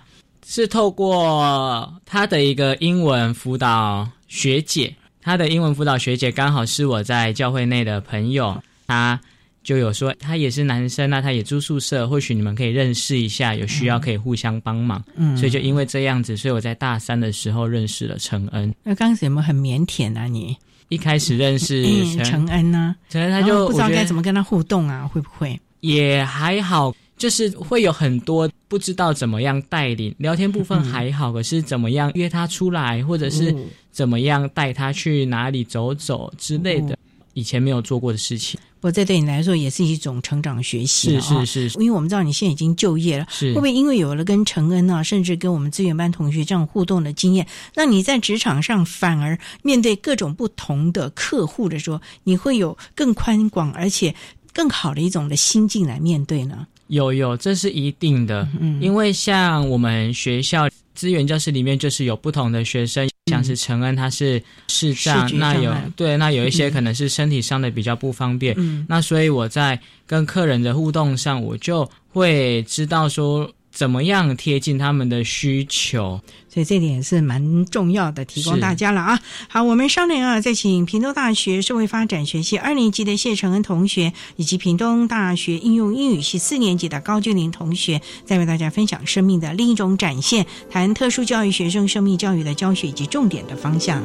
[0.45, 9.19] 是透过他的一个英文辅导学姐，他的英文辅导学姐刚好是我在教会内的朋友，他
[9.63, 15.04] 就有说他也是男生那他也住宿舍，或许你们可以认识一下，有需要可以互相帮忙。
[15.15, 18.74] 嗯所以就因为这样子，所以我在大三的时候认识了陈恩。
[18.84, 20.56] 那刚开始有没有很腼腆啊你？
[20.88, 25.60] 一开始认识嗯 陈陈恩呢，陈恩他就不知道该怎么跟他互动啊，会不会？
[25.82, 30.13] 也还好，就是会有很多不知道怎么样带领。
[30.17, 36.98] 聊天部分还好，可是怎么样约他出来，或者是嗯怎么样带他去哪里走走之类的，
[37.34, 38.60] 以前没有做过的事情。
[38.80, 41.46] 不过这对你来说也是一种成长学习了是啊。
[41.46, 54.15] 是是因为我们知道你现在已经就业了，是会不会因为有了跟陈恩啊，甚至跟我们资源班同学这样互动的经验，让你在职场上反而面对各种不同的客户的时候，你会有更宽广而且
[54.54, 56.65] 更好的一种的心境来面对呢？
[56.88, 58.82] 有有，这是一定的，嗯。
[58.82, 60.68] 因为像我们学校
[61.00, 66.72] 资源教室里面就是有不同的学生，像是陈恩他是视障，视觉那有对，那有一些嗯。
[66.74, 68.86] 可能是身体上的比较不方便，嗯。
[68.90, 76.21] 那所以我在跟客人的互动上，我就会知道说怎么样贴近他们的需求。
[76.51, 79.19] 所以这点是蛮重要的，提供大家了啊。
[79.47, 94.01] 好，我们商量啊，再请屏东大学社会发展学系二年级的谢承恩同学，以及屏东大学应用英语系四年级的高俊林同学，再为大家分享生命的另一种展现，谈特殊教育学生生命教育的教学以及重点的方向。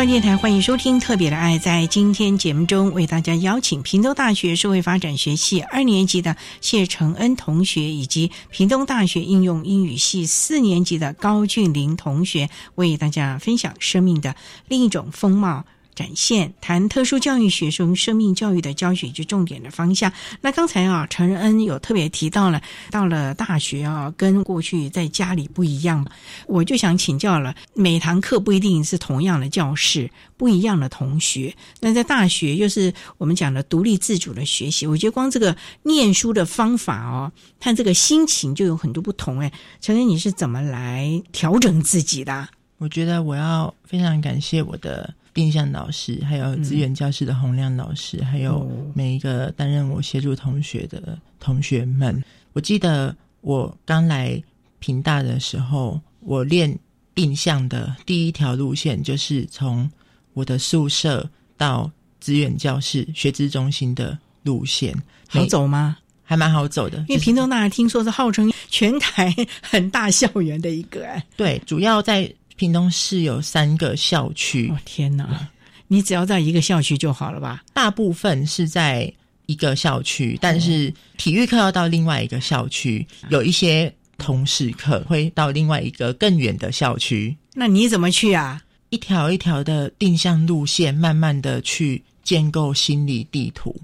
[0.00, 1.58] 教电台欢迎收听《特别的爱》。
[1.60, 14.34] 在今天节目中，为大家邀请屏东大学社会发展学系二年级的谢承恩同学，以及屏东大学应用英语系四年级的高俊林同学，为大家分享生命的
[14.68, 15.66] 另一种风貌。
[16.00, 20.10] 展现谈特殊教育学生生命教育的教学以及重点的方向。
[20.40, 26.06] 那刚才啊，陈恩有特别提到了，到了大学啊，跟过去在家里不一样。
[26.46, 31.54] 我就想请教了，每堂课不一定是同样的教室，不一样的同学。
[31.80, 37.30] 那在大学又是我们讲的独立自主的学习，我觉得光这个念书的方法哦，
[37.60, 39.40] 看这个心情就有很多不同。
[39.40, 42.48] 哎，陈恩，你是怎么来调整自己的？
[42.78, 45.12] 我觉得我要非常感谢我的。
[45.32, 52.22] 定向老师，还有资源教室的洪亮老师，还有每一个担任我协助同学的同学们。
[52.52, 54.42] 我记得我刚来
[54.80, 56.76] 平大的时候，我练
[57.14, 59.88] 定向的第一条路线就是从
[60.34, 64.94] 我的宿舍到资源教室学资中心的路线，
[65.28, 65.96] 好走吗？
[66.24, 71.06] 还蛮好走的，因为屏东大学听说是号称全台 很大校园的一个。
[71.06, 72.32] 哎，对，主要在。
[72.60, 75.48] 屏东市有三个校区，哦天哪！
[75.88, 77.64] 你只要在一个校区就好了吧？
[77.72, 79.10] 大部分是在
[79.46, 87.34] 一个校区，但是体育课要到另外一个校区，有一些同事课会到另外一个更远的校区。
[87.54, 88.60] 那你怎么去啊？
[88.90, 93.74] 一条一条的定向路线，慢慢的去建构心理地图。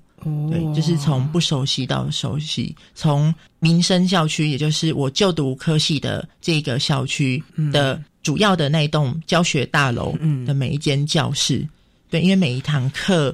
[0.51, 7.99] 对，就是从不熟悉到熟悉，从民生校区，也就是我就读科系的这个校区的。
[8.27, 10.12] 主要的那一栋教学大楼
[10.45, 11.64] 的每一间教室，
[12.11, 13.33] 对，因为每一堂课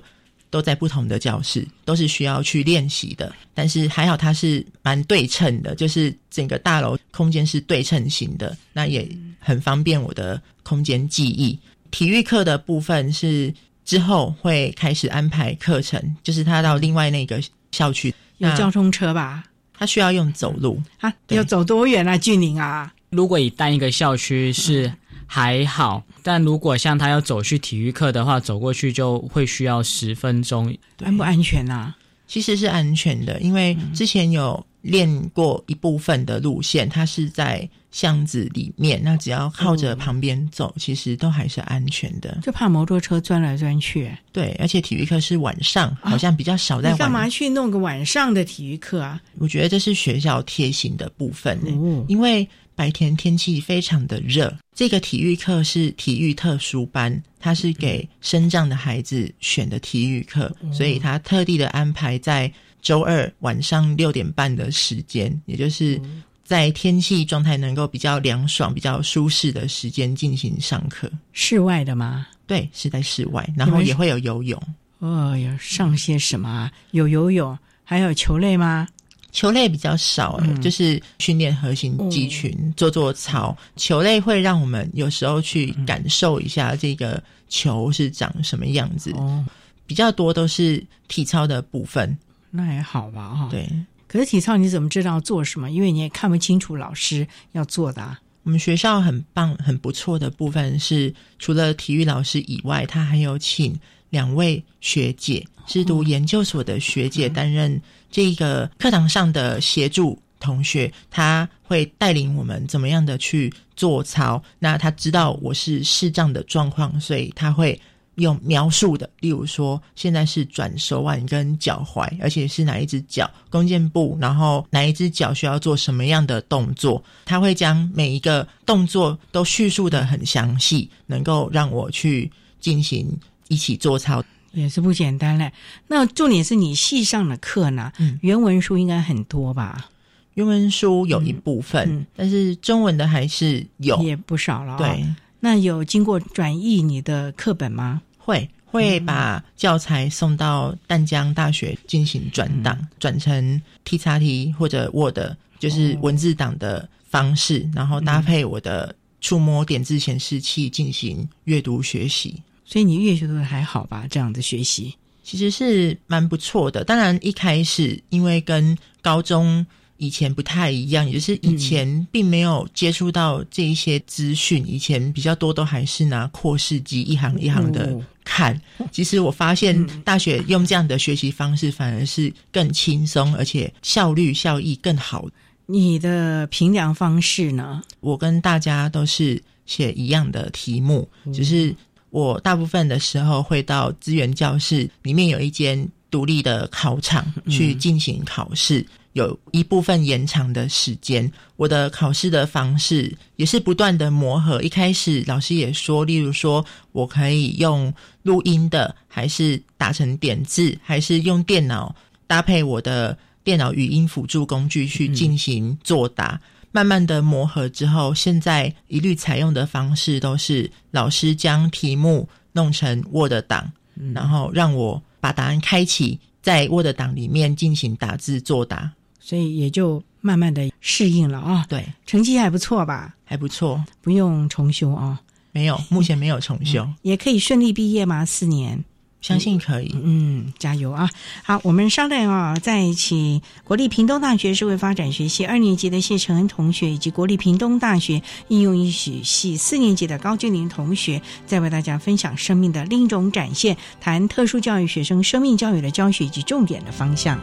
[0.51, 3.33] 都在不同的教室，都是需要去练习的。
[3.55, 11.59] 但是还好它是蛮对称的，就是整个大楼空间是对称型的，那也很方便我的空间记忆。
[11.91, 13.51] 体育课的部分是
[13.87, 19.43] 之后会开始安排课程，就是他到另外那个校区有交通车吧？
[19.73, 21.11] 他需要用走路啊？
[21.29, 22.19] 要走多远啊？
[22.19, 22.93] 距离啊？
[23.13, 24.91] 如果以单一个校区是
[25.27, 31.95] 还好，但如果像他要走去体育课的话，走过去就会需要十分钟，安不安全啊？
[32.27, 42.39] 其实是安全的，因为之前有练过一部分的路线，它是在巷子里面，那只要靠着旁边走，其实都还是安全的。
[42.43, 44.11] 就怕摩托车钻来钻去。
[44.33, 46.93] 对，而且体育课是晚上，好像比较少在。
[46.93, 49.21] 你干嘛去弄个晚上的体育课啊？
[49.39, 52.49] 我觉得这是学校贴心的部分呢，因为。
[52.75, 66.01] 白天天气非常的热，这个体育课是体育特殊班，它是给身障的孩子选的体育课，所以他特地的安排在周二晚上六点半的时间，也就是
[66.45, 71.11] 在天气状态能够比较凉爽、比较舒适的时间进行上课。
[71.33, 72.27] 室外的吗？
[72.47, 74.61] 对，是在室外，然后也会有游泳。
[74.99, 76.71] 哦，有上些什么？
[76.91, 78.89] 有游泳，还有球类吗？
[79.33, 83.57] 球类比较少，哎，就是训练核心肌群，做做操。
[83.77, 89.11] 球类会让我们有时候去感受一下这个球是长什么样子。
[89.13, 89.45] 哦，
[89.87, 92.17] 比较多都是体操的部分。
[92.51, 93.49] 那还好吧，哈。
[93.51, 93.69] 对。
[94.07, 95.71] 可是体操你怎么知道做什么？
[95.71, 98.19] 因为你也看不清楚老师要做的。
[98.43, 103.75] 我们学校很棒、很不错的部分是，除了体育老师以外，他还有请
[104.13, 107.81] 两位学姐，是读研究所的学姐担任。
[108.11, 114.43] 这个课堂上的协助同学，她会带领我们怎么样的去做操。
[114.59, 117.81] 那她知道我是视障的状况，所以她会
[118.17, 133.09] 用描述的，例如说现在是转手腕跟脚踝，而且是哪一只脚弓箭步，然后哪一只脚需要做什么样的动作，他会将每一个动作都叙述的很详细，能够让我去进行
[133.53, 134.25] 一起做操。
[134.53, 135.51] 也是不简单嘞。
[135.89, 137.91] 那重点是你系上的课呢，
[138.21, 139.89] 原文书应该很多吧？
[140.35, 144.77] 原文书有一部分，但是中文的还是有，也不少了。
[144.77, 145.07] 对，
[145.41, 148.03] 那有经过转译你的课本吗？
[148.19, 155.19] 会会把教材送到淡江大学进行转档，转成 T 叉 T 或者 Word，
[155.59, 162.43] 就是文字档的方式，然后搭配我的触摸点字显示器进行阅读学习。
[162.65, 164.07] 所以你越学的还好吧？
[164.11, 164.95] 这样的学习
[165.25, 166.83] 其实是蛮不错的。
[166.83, 169.65] 当然一开始因为跟高中
[169.99, 178.61] 以前不太一样，也就是以前并没有接触到这一些资讯，以前比较多都还是拿扩视机一行一行的看。
[178.91, 185.29] 其实我发现大学用这样的学习方式反而是更轻松，而且效率效益更好。
[185.67, 187.81] 你的评量方式呢？
[188.01, 191.75] 我跟大家都是写一样的题目，只是。
[192.13, 201.33] 我大部分的时候会到资源教室里面有一间独立的考场去进行考试，有一部分延长的时间。
[201.57, 204.61] 我的考试的方式也是不断的磨合。
[204.63, 207.93] 一开始老师也说，例如说我可以用
[208.25, 211.97] 录音的，还是打成点字，还是用电脑
[212.27, 216.39] 搭配我的电脑语音辅助工具去进行作答。
[216.73, 223.71] 慢慢的磨合之后，现在一律采用的方式都是老师将题目弄成 Word 档，
[224.15, 231.67] 然后让我把答案开启在 Word 档里面进行打字作答，所以也就慢慢的适应了啊。
[231.69, 233.15] 对，成绩还不错吧？
[233.25, 235.21] 还不错，不用重修啊。
[235.53, 238.25] 没有，目前没有重修，也可以顺利毕业吗？
[238.25, 238.83] 四年。
[239.23, 241.09] 相信可以，嗯，加油啊！
[241.45, 257.39] 好，我们稍等啊，再请国立屏东大学社会发展学系二年级的谢承恩同学，以及国立屏东大学应用医学系四年级的高俊林同学，再为大家分享生命的另一种展现，谈特殊教育学生生命教育的教学以及重点的方向。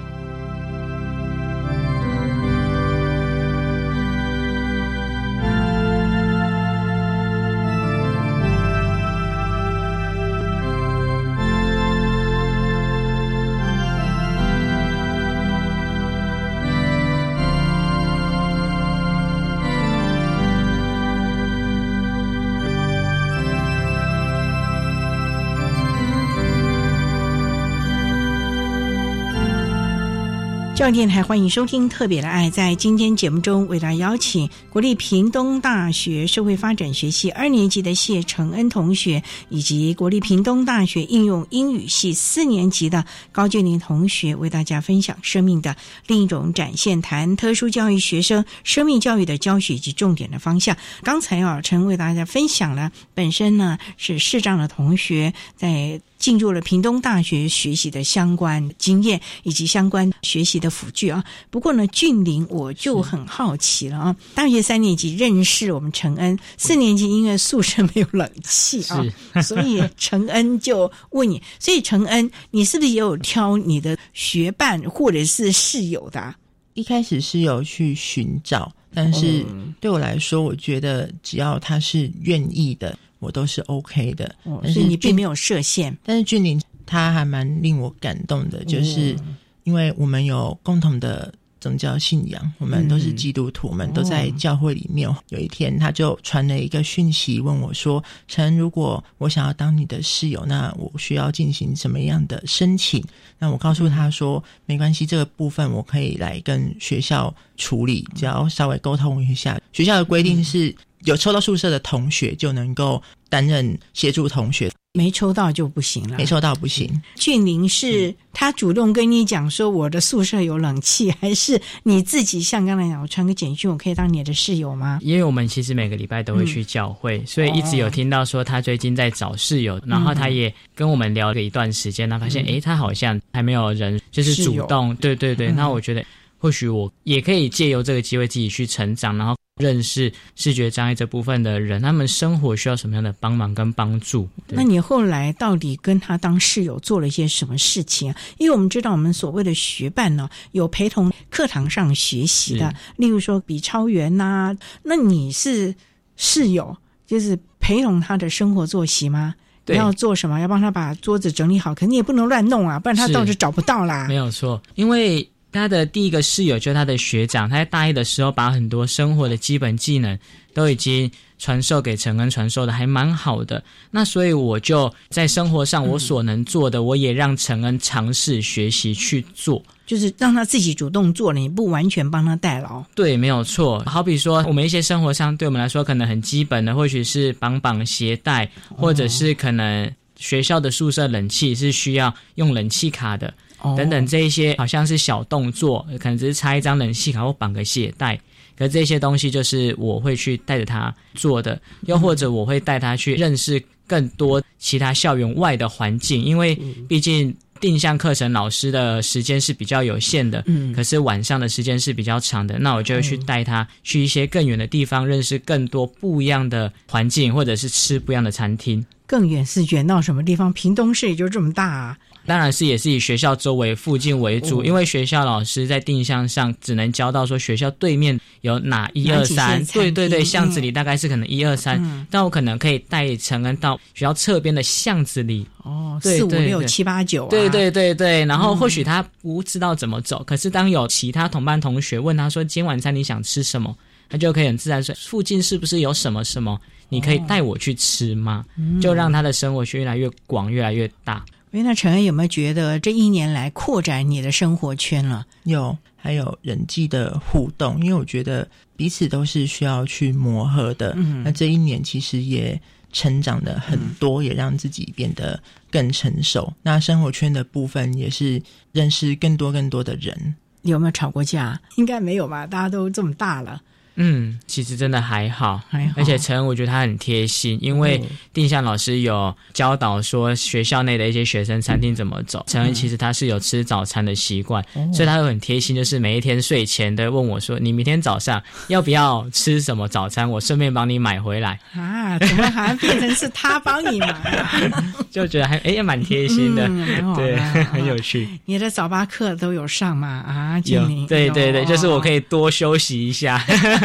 [30.80, 32.48] 教育电台欢迎收听《特别的爱》。
[32.52, 43.04] 在今天节目中，为大家邀请国立屏东大学社会发展学系二年级的谢承恩同学，以及国立屏东大学应用英语系四年级的
[43.34, 45.76] 高俊林同学，为大家分享生命的
[46.08, 50.78] 另一种展现，谈特殊教育学生生命教育的教学以及重点的方向。
[51.04, 56.00] 刚才啊，陈为大家分享了本身呢是视障的同学在。
[56.20, 61.24] 进入了屏东大学学习的相关经验以及相关学习的辅具啊。
[61.50, 64.16] 不过呢，俊林我就很好奇了啊。
[64.36, 69.04] 大学三年级认识我们承恩，四年级因为宿舍没有冷气啊，
[69.42, 71.42] 所以承恩就问你。
[71.58, 76.36] 所以承恩，你是不是也有挑你的学伴或者是室友的？
[76.74, 79.46] 一开始是有去寻找，但是
[79.80, 82.98] 对我来说，我觉得只要他是愿意的。
[83.20, 85.96] 我都是 OK 的，但是你并没有设限。
[86.04, 89.16] 但是俊林他还蛮令我感动的，就是
[89.64, 95.14] 因为我们有共同的宗教信仰，我们都是基督徒，我们都在教会里面。
[95.30, 103.04] 有一天，他就传了一个讯息问我说：“陈，如果我想要当你的室友，那我需要进行什么样的申请？”
[103.38, 109.60] 那我告诉他说：“没关系，这个部分我可以来跟学校处理，只要稍微沟通一下。
[109.74, 110.74] 学校的规定是。”
[111.06, 116.18] 有抽到宿舍的同学就能够担任协助同学，没抽到就不行了。
[116.18, 117.02] 没抽到不行。
[117.16, 125.00] 俊玲是他主动跟你讲说我的宿舍有冷气，还是你自己像刚才讲，我穿个简讯，我可以当你的室友吗？
[125.02, 135.52] 因为我们其实每个礼拜都会去教会，所以一直有听到说他最近在找室友，然后他也跟我们聊了一段时间，他发现哎，他好像还没有人就是主动，对对对。
[135.52, 136.04] 那我觉得
[136.40, 139.36] 或许我也可以借由这个机会自己去成长，然后。
[139.60, 144.26] 认识视觉障碍这部分的人，他们生活需要什么样的帮忙跟帮助？
[144.48, 148.18] 那你后来到底跟他当室友做了一些什么事情啊？
[148.38, 154.56] 因为我们知道，我们所谓的学伴呢，有陪同课堂上学习的，例如说比超员呐。
[154.82, 155.76] 那你是
[156.16, 159.36] 室友，就是陪同他的生活作息吗？
[159.66, 160.40] 要做什么？
[160.40, 164.08] 要帮他把桌子整理好，可你也不能乱弄啊，不然他到时找不到啦。
[164.08, 165.30] 没有错，因为。
[165.52, 170.18] 他的第一个室友就是他的学长，他在大一的时候把很多生活的基本技能
[170.54, 173.64] 都已经传授给陈恩，传授的还蛮好的。
[173.89, 182.84] 那所以我就在生活上我所能做的，我也让陈恩尝试学习去做，就是让他自己主动做了，你不完全帮他代劳。
[182.93, 183.80] 对，没有错。
[183.86, 193.34] 好比说，我们一些生活上对我们来说可能很基本的，或许是绑绑鞋带，或者是可能学校的宿舍冷气是需要用冷气卡的。
[193.78, 198.20] 等等，这一些好像是小动作，可能只是插一张冷气卡或绑个鞋带，
[198.57, 206.57] 可这些东西就是我会去带着他做的，又或者我会带他去认识更多其他校园外的环境，因为
[206.88, 218.86] 毕竟定向课程老师的时间是比较有限的，嗯，可是晚上的时间是比较长的，那我就会去带他去一些更远的地方，认识更多不一样的环境，或者是吃不一样的餐厅。
[219.05, 220.53] 更远是远到什么地方？
[220.53, 221.97] 屏东市也就这么大啊。
[222.30, 224.64] 当然是也是以学校周围附近为主，哦。
[224.64, 235.44] 因为学校老师在定向上只能教到说学校对面有哪一二三，对对对，巷子里大概是可能一二三嗯，但我可能可以带陈恩到学校侧边的巷子里。
[235.64, 243.76] 哦，对四五六七八九啊，对对对对，然后嗯或许他不知道怎么走，可是当有其他同班同学问他说今天晚餐你想吃什么，
[244.08, 246.60] 他就可以很自然说附近是不是有什么什么，
[246.90, 248.46] 你可以带我去吃吗？
[248.56, 248.80] 嗯。
[248.80, 251.26] 就让他的生活圈越来越广，越来越大。
[251.52, 255.26] 哎，那陈恩有没有觉得这一年来扩展你的生活圈了？
[255.45, 260.93] 有，还有人际的互动，因为我觉得彼此都是需要去磨合的。
[260.95, 262.60] 嗯那这一年其实也
[262.91, 265.41] 成长的很多，也让自己变得
[265.72, 266.54] 更成熟。
[266.62, 268.41] 那生活圈的部分也是
[268.72, 270.36] 认识更多更多的人。
[270.62, 271.60] 有没有吵过架？
[271.78, 272.45] 应该没有吧？
[272.45, 273.62] 大家都这么大了，
[274.02, 278.02] 嗯，其实真的还好，还好而且陈恩我觉得他很贴心，因为哦
[278.34, 282.43] 定向老师有教导说学校内的一些学生餐厅怎么走。
[282.47, 290.30] 陈恩其实他是有吃早餐的习惯，哦所以他会很贴心，就是每一天睡前都会问我说：“你明天早上要不要吃什么早餐？
[290.30, 291.60] 我顺便帮你买回来。
[291.74, 296.68] 啊，怎么好像变成是他帮你买啊？” 就觉得还哎也蛮贴心的，
[297.16, 298.28] 对，啊很有趣。
[298.45, 300.08] 你的早八课都有上吗？
[300.28, 302.10] 啊，有对对对，就是我可。
[302.10, 303.38] 以多休息一下，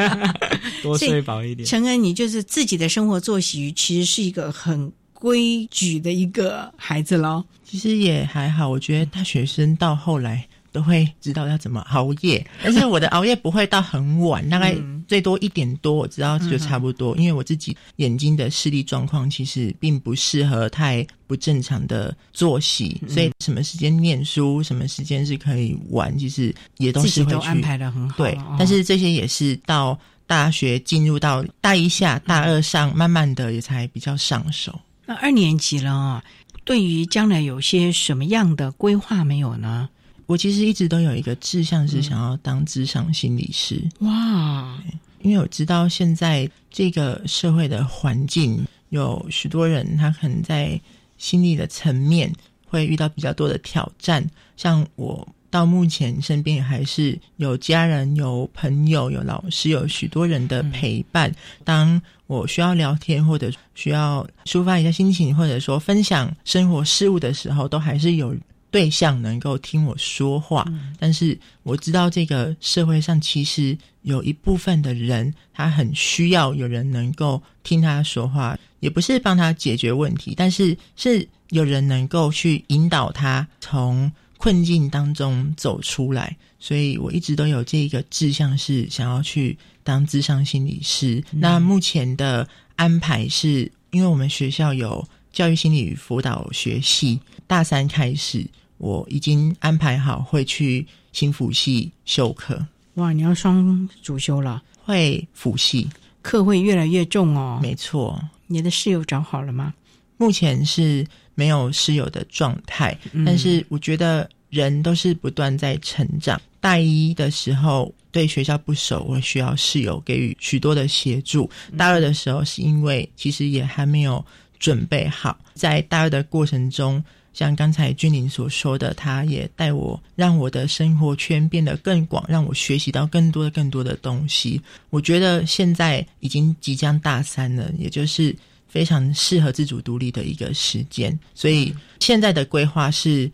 [0.83, 1.67] 多睡饱一点。
[1.67, 7.45] 陈恩，你就是自己的生活作息，其实是一个很规矩的一个孩子喽。
[7.65, 17.17] 其实也还好，我觉得大学生到后来都会知道要怎么熬夜，但是我的熬夜不会到很晚，大概嗯最多一点多，我知道就差不多。
[17.17, 28.17] 因为我自己眼睛的视力状况其实并不适合太不正常的作息，嗯所以什么时间念书，什么时间是可以玩，其实也都是会安排的很好。
[28.17, 34.81] 对哦，但是这些也是到大学进入到大一下、大二上，慢慢的也才比较上手。
[35.07, 36.25] 那二年级了啊，
[36.65, 39.89] 对于将来有些什么样的规划没有呢？
[40.27, 43.83] 我其实一直都有一个志向，是想要当智商心理师。
[44.01, 44.83] 哇，
[45.23, 50.81] 因为我知道现在这个社会的环境，有许多人他可能在
[51.19, 52.33] 心理的层面
[52.67, 54.25] 会遇到比较多的挑战。
[54.57, 61.33] 像我到目前身边也还是有家人、有朋友、有老师，有许多人的陪伴。
[61.65, 68.35] 当我需要聊天，或者需要抒发一下心情，或者说分享生活事物的时候，都还是有
[68.75, 70.67] 对象能够听我说话。
[70.99, 86.37] 但是我知道这个社会上其实有一部分的人，他很需要有人能够听他说话，也不是帮他解决问题，但是是有人能够去引导他从困境当中走出来。
[86.59, 91.23] 所以我一直都有这个志向，是想要去当智商心理师。
[91.31, 98.45] 那目前的安排是，因为我们学校有教育心理与辅导学系，大三开始，
[98.85, 102.67] 我已经安排好会去新辅系修课，
[102.97, 105.89] 哇，你要双主修了，会辅系，
[106.21, 107.59] 课会越来越重哦。
[107.63, 108.23] 没错。
[108.47, 109.73] 你的室友找好了吗？
[110.19, 116.39] 目前是没有室友的状态，嗯但是我觉得人都是不断在成长。
[116.61, 121.51] 大一的时候对学校不熟，我需要室友给予许多的协助。
[121.79, 124.23] 大二的时候是因为其实也还没有
[124.59, 127.03] 准备好，在大二的过程中，
[127.35, 134.59] 像刚才君玲所说的，他也带我让我的生活圈变得更广，让我学习到更多的更多的东西。
[134.89, 138.35] 我觉得现在已经即将大三了，也就是
[138.69, 141.19] 非常适合自主独立的一个时间。
[141.35, 143.31] 所以现在的规划是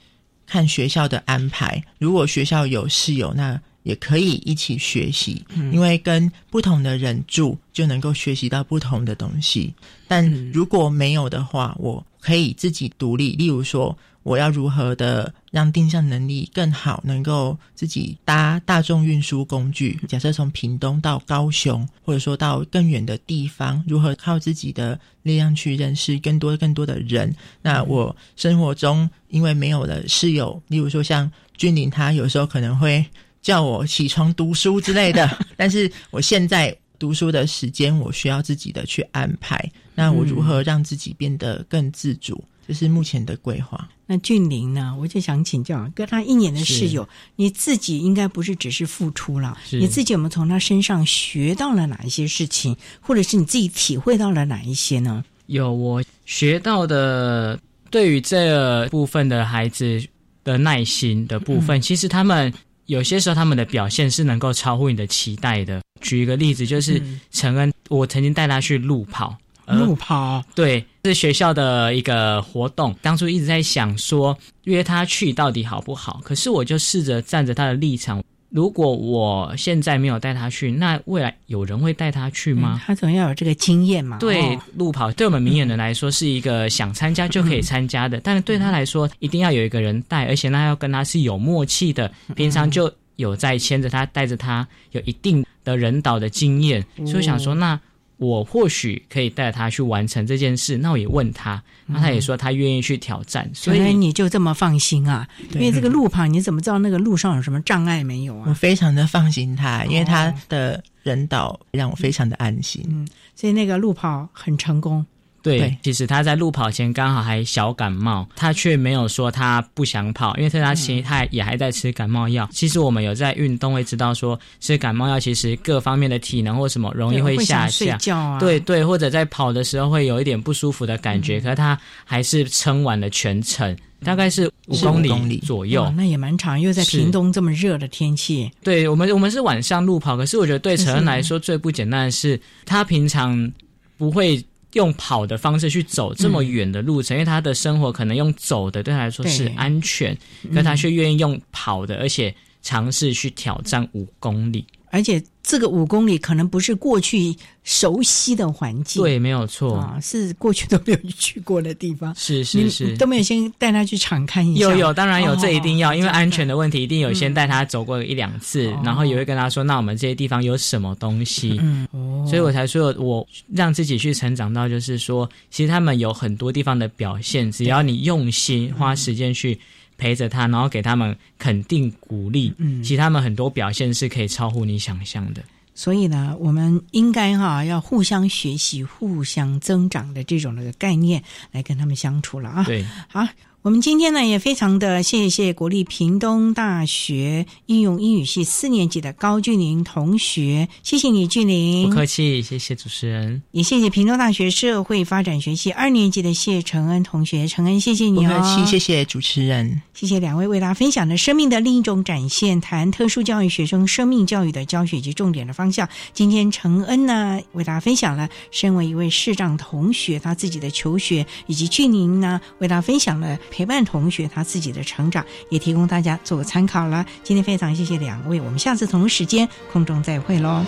[0.47, 9.73] 看学校的安排，如果学校有室友，那也可以一起学习，嗯因为跟不同的人住，就能够学习到不同的东西。
[10.09, 13.33] 但如果没有的话，我可以自己独立。
[13.37, 19.99] 例如说，我要如何的让定向能力更好，能够自己搭大众运输工具。
[20.07, 27.35] 假设从屏东到高雄，或者说到更远的地方，如何靠自己的力量去认识更多更多的人？
[27.62, 33.05] 那我生活中因为没有了室友，例如说像俊玲，他有时候可能会
[33.41, 39.69] 叫我起床读书之类的， 但是我现在读书的时间，我需要自己的去安排。
[39.97, 42.45] 那我如何让自己变得更自主？
[42.69, 43.89] 这是目前的规划。
[44.07, 44.97] 那俊玲呢？
[45.01, 55.25] 我就想请教，跟他一年的室友，你自己应该不是只是付出了，你自己有没有从他身上学到了哪一些事情，或者是你自己体会到了哪一些呢？
[55.47, 57.59] 有我学到的，
[57.91, 60.01] 对于这部分的孩子
[60.45, 62.53] 的耐心的部分，嗯其实他们
[62.91, 65.80] 有些时候他们的表现是能够超乎你的期待的。
[66.01, 69.36] 举一个例子，就是嗯陈恩，我曾经带他去路跑，
[69.66, 76.20] 路跑，对，是学校的一个活动，当初一直在想说约他去到底好不好？
[76.24, 78.20] 可是我就试着站着他的立场，
[78.51, 82.81] 如果我现在没有带他去，那未来有人会带他去吗？
[82.85, 84.19] 他总要有这个经验嘛。
[84.19, 97.81] 对，哦路跑对我们明眼人来说是一个想参加就可以参加的，但是对他来说一定要有一个人带，而且那要跟他是有默契的，平常就有在牵着他，带着他，有一定的人导的经验，所以想说那。
[98.21, 105.27] 我或许可以带他去完成这件事，那我也问他，那他也说他愿意去挑战，所以你就这么放心啊？
[105.55, 108.55] 因为这个路跑，你怎么知道那个路上有什么障碍没有啊我啊？
[108.55, 112.85] 非常的放心他，因为他的人导让我非常的安心。
[112.91, 115.05] 嗯，所以那个路跑很成功。
[115.43, 122.49] 对，对其实他在路跑前刚好还小感冒，他却没有说他不想跑，因为在他其实他也还在吃感冒药。
[122.53, 127.99] 其实我们有在运动会知道说，吃感冒药其实各方面的体能或什么容易会下降。
[127.99, 135.91] 觉啊对对，或者在跑的时候会有一点不舒服的感觉，可是他还是撑完了全程，大概是五公里左右哇。
[135.97, 138.51] 那也蛮长，又在屏东这么热的天气。
[138.62, 143.51] 对我们，我们是晚上路跑，可是我觉得对陈恩来说最不简单的是，他平常
[143.97, 144.43] 不会
[144.73, 154.64] 用跑的方式去走这么远的路程，因为他的生活可能用走的对他来说是安全，嗯可他却愿意用跑的，而且尝试去挑战五公里。
[154.91, 157.34] 而且这个五公里可能不是过去
[157.64, 162.14] 熟悉的环境，对，没有错，啊，是过去都没有去过的地方。
[162.14, 164.64] 是是是，都没有先带他去敞看一下。
[164.64, 166.51] 有有，当然有，哦这一定要，因为安全的。
[166.51, 173.24] 的问题，一定有先带他走过一两次，然后也会跟他说，那我们这些地方有什么东西，嗯，哦所以我才说，我
[173.55, 179.57] 让自己去成长到，就是说，其实他们有很多地方的表现，只要你用心花时间去
[180.01, 185.43] 陪着他，然后给他们肯定鼓励，嗯其实他们很多表现是可以超乎你想象的。
[185.75, 191.23] 所以呢，我们应该哈、要互相学习、互相增长的这种的概念
[191.53, 192.65] 来跟他们相处了啊。
[192.65, 193.27] 对，好，
[193.63, 201.91] 我们今天呢也非常的谢谢国立屏东大学应用英语系四年级的高俊霖同学，谢谢你，俊霖。
[201.91, 203.43] 不客气，谢谢主持人。
[203.51, 209.83] 也谢谢屏东大学社会发展学系二年级的谢承恩同学，承恩谢谢你哦，不客气，谢谢主持人。
[209.93, 215.87] 谢谢两位为大家分享的生命的另一种展现，谈特殊教育学生生命教育的教学及重点的方向。
[216.15, 227.05] 今天承恩呢为大家分享了身为一位视障同学他自己的求学，以及俊宁呢为大家分享了陪伴同学他自己的成长，也提供大家做个参考了。
[227.23, 230.65] 今天非常谢谢两位，我们下次同时间空中再会喽。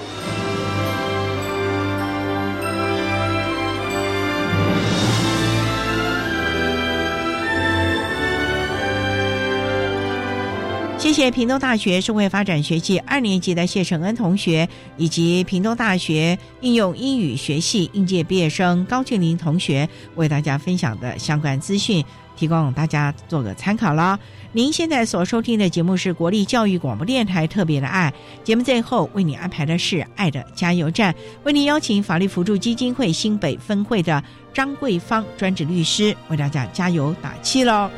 [10.99, 14.66] 谢谢屏东大学社会发展学系二年级的谢承恩同学，
[14.97, 22.03] 以及屏东大学应用英语学系应届毕业生高俊林同学为大家分享的相关资讯，
[22.43, 24.18] 提供大家做个参考了。
[24.51, 28.12] 您现在所收听的节目是国立教育广播电台特别的爱
[28.43, 31.14] 节目，最后为你安排的是爱的加油站，
[31.45, 34.20] 为您邀请法律辅助基金会新北分会的
[34.53, 37.88] 张桂芳专职律师为大家加油打气喽。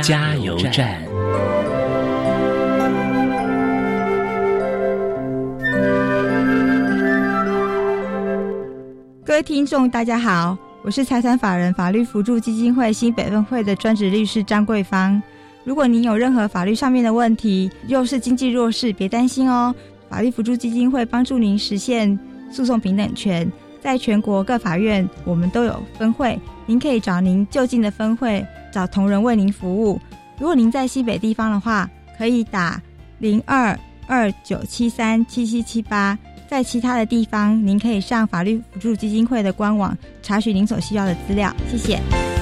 [0.00, 1.02] 加油站。
[9.22, 15.22] 各位听众，大家好，我是财产法人法律辅助基金会新北分会的专职律师张桂芳。
[15.62, 19.74] 如果您有任何法律上面的问题，又是经济弱势，别担心哦。
[20.08, 22.18] 法律辅助基金会帮助您实现
[22.50, 23.50] 诉讼平等权，
[23.82, 30.00] 在全国各法院我们都有分会，您可以找您就近的分会，找同仁为您服务。
[30.38, 32.80] 如果您在西北地方的话，可以打
[33.18, 33.76] 零二
[34.06, 36.16] 二九七三七七七八。
[36.48, 41.50] 在其他的地方，您可以上法律辅助基金会的官网查询您所需要的资料。
[41.70, 42.41] 谢谢。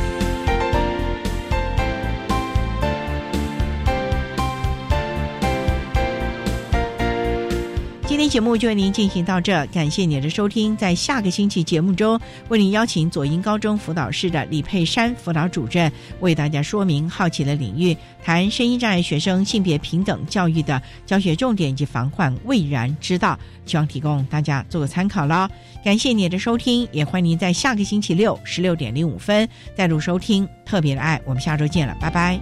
[8.10, 10.76] 今天节目就为您进行到这，感谢您的收听。
[10.76, 25.48] 在下个星期节目中，为您邀请左营高中辅导室的李佩珊辅导主任为大家说明好奇的领域，谈声音障碍学生性别平等教育的教学重点及防患未然之道，希望提供大家做个参考了。
[25.84, 31.20] 感谢您的收听，也欢迎您在下个星期六十六点零五分再度收听特别的爱。
[31.24, 32.40] 我们下周见了，拜拜。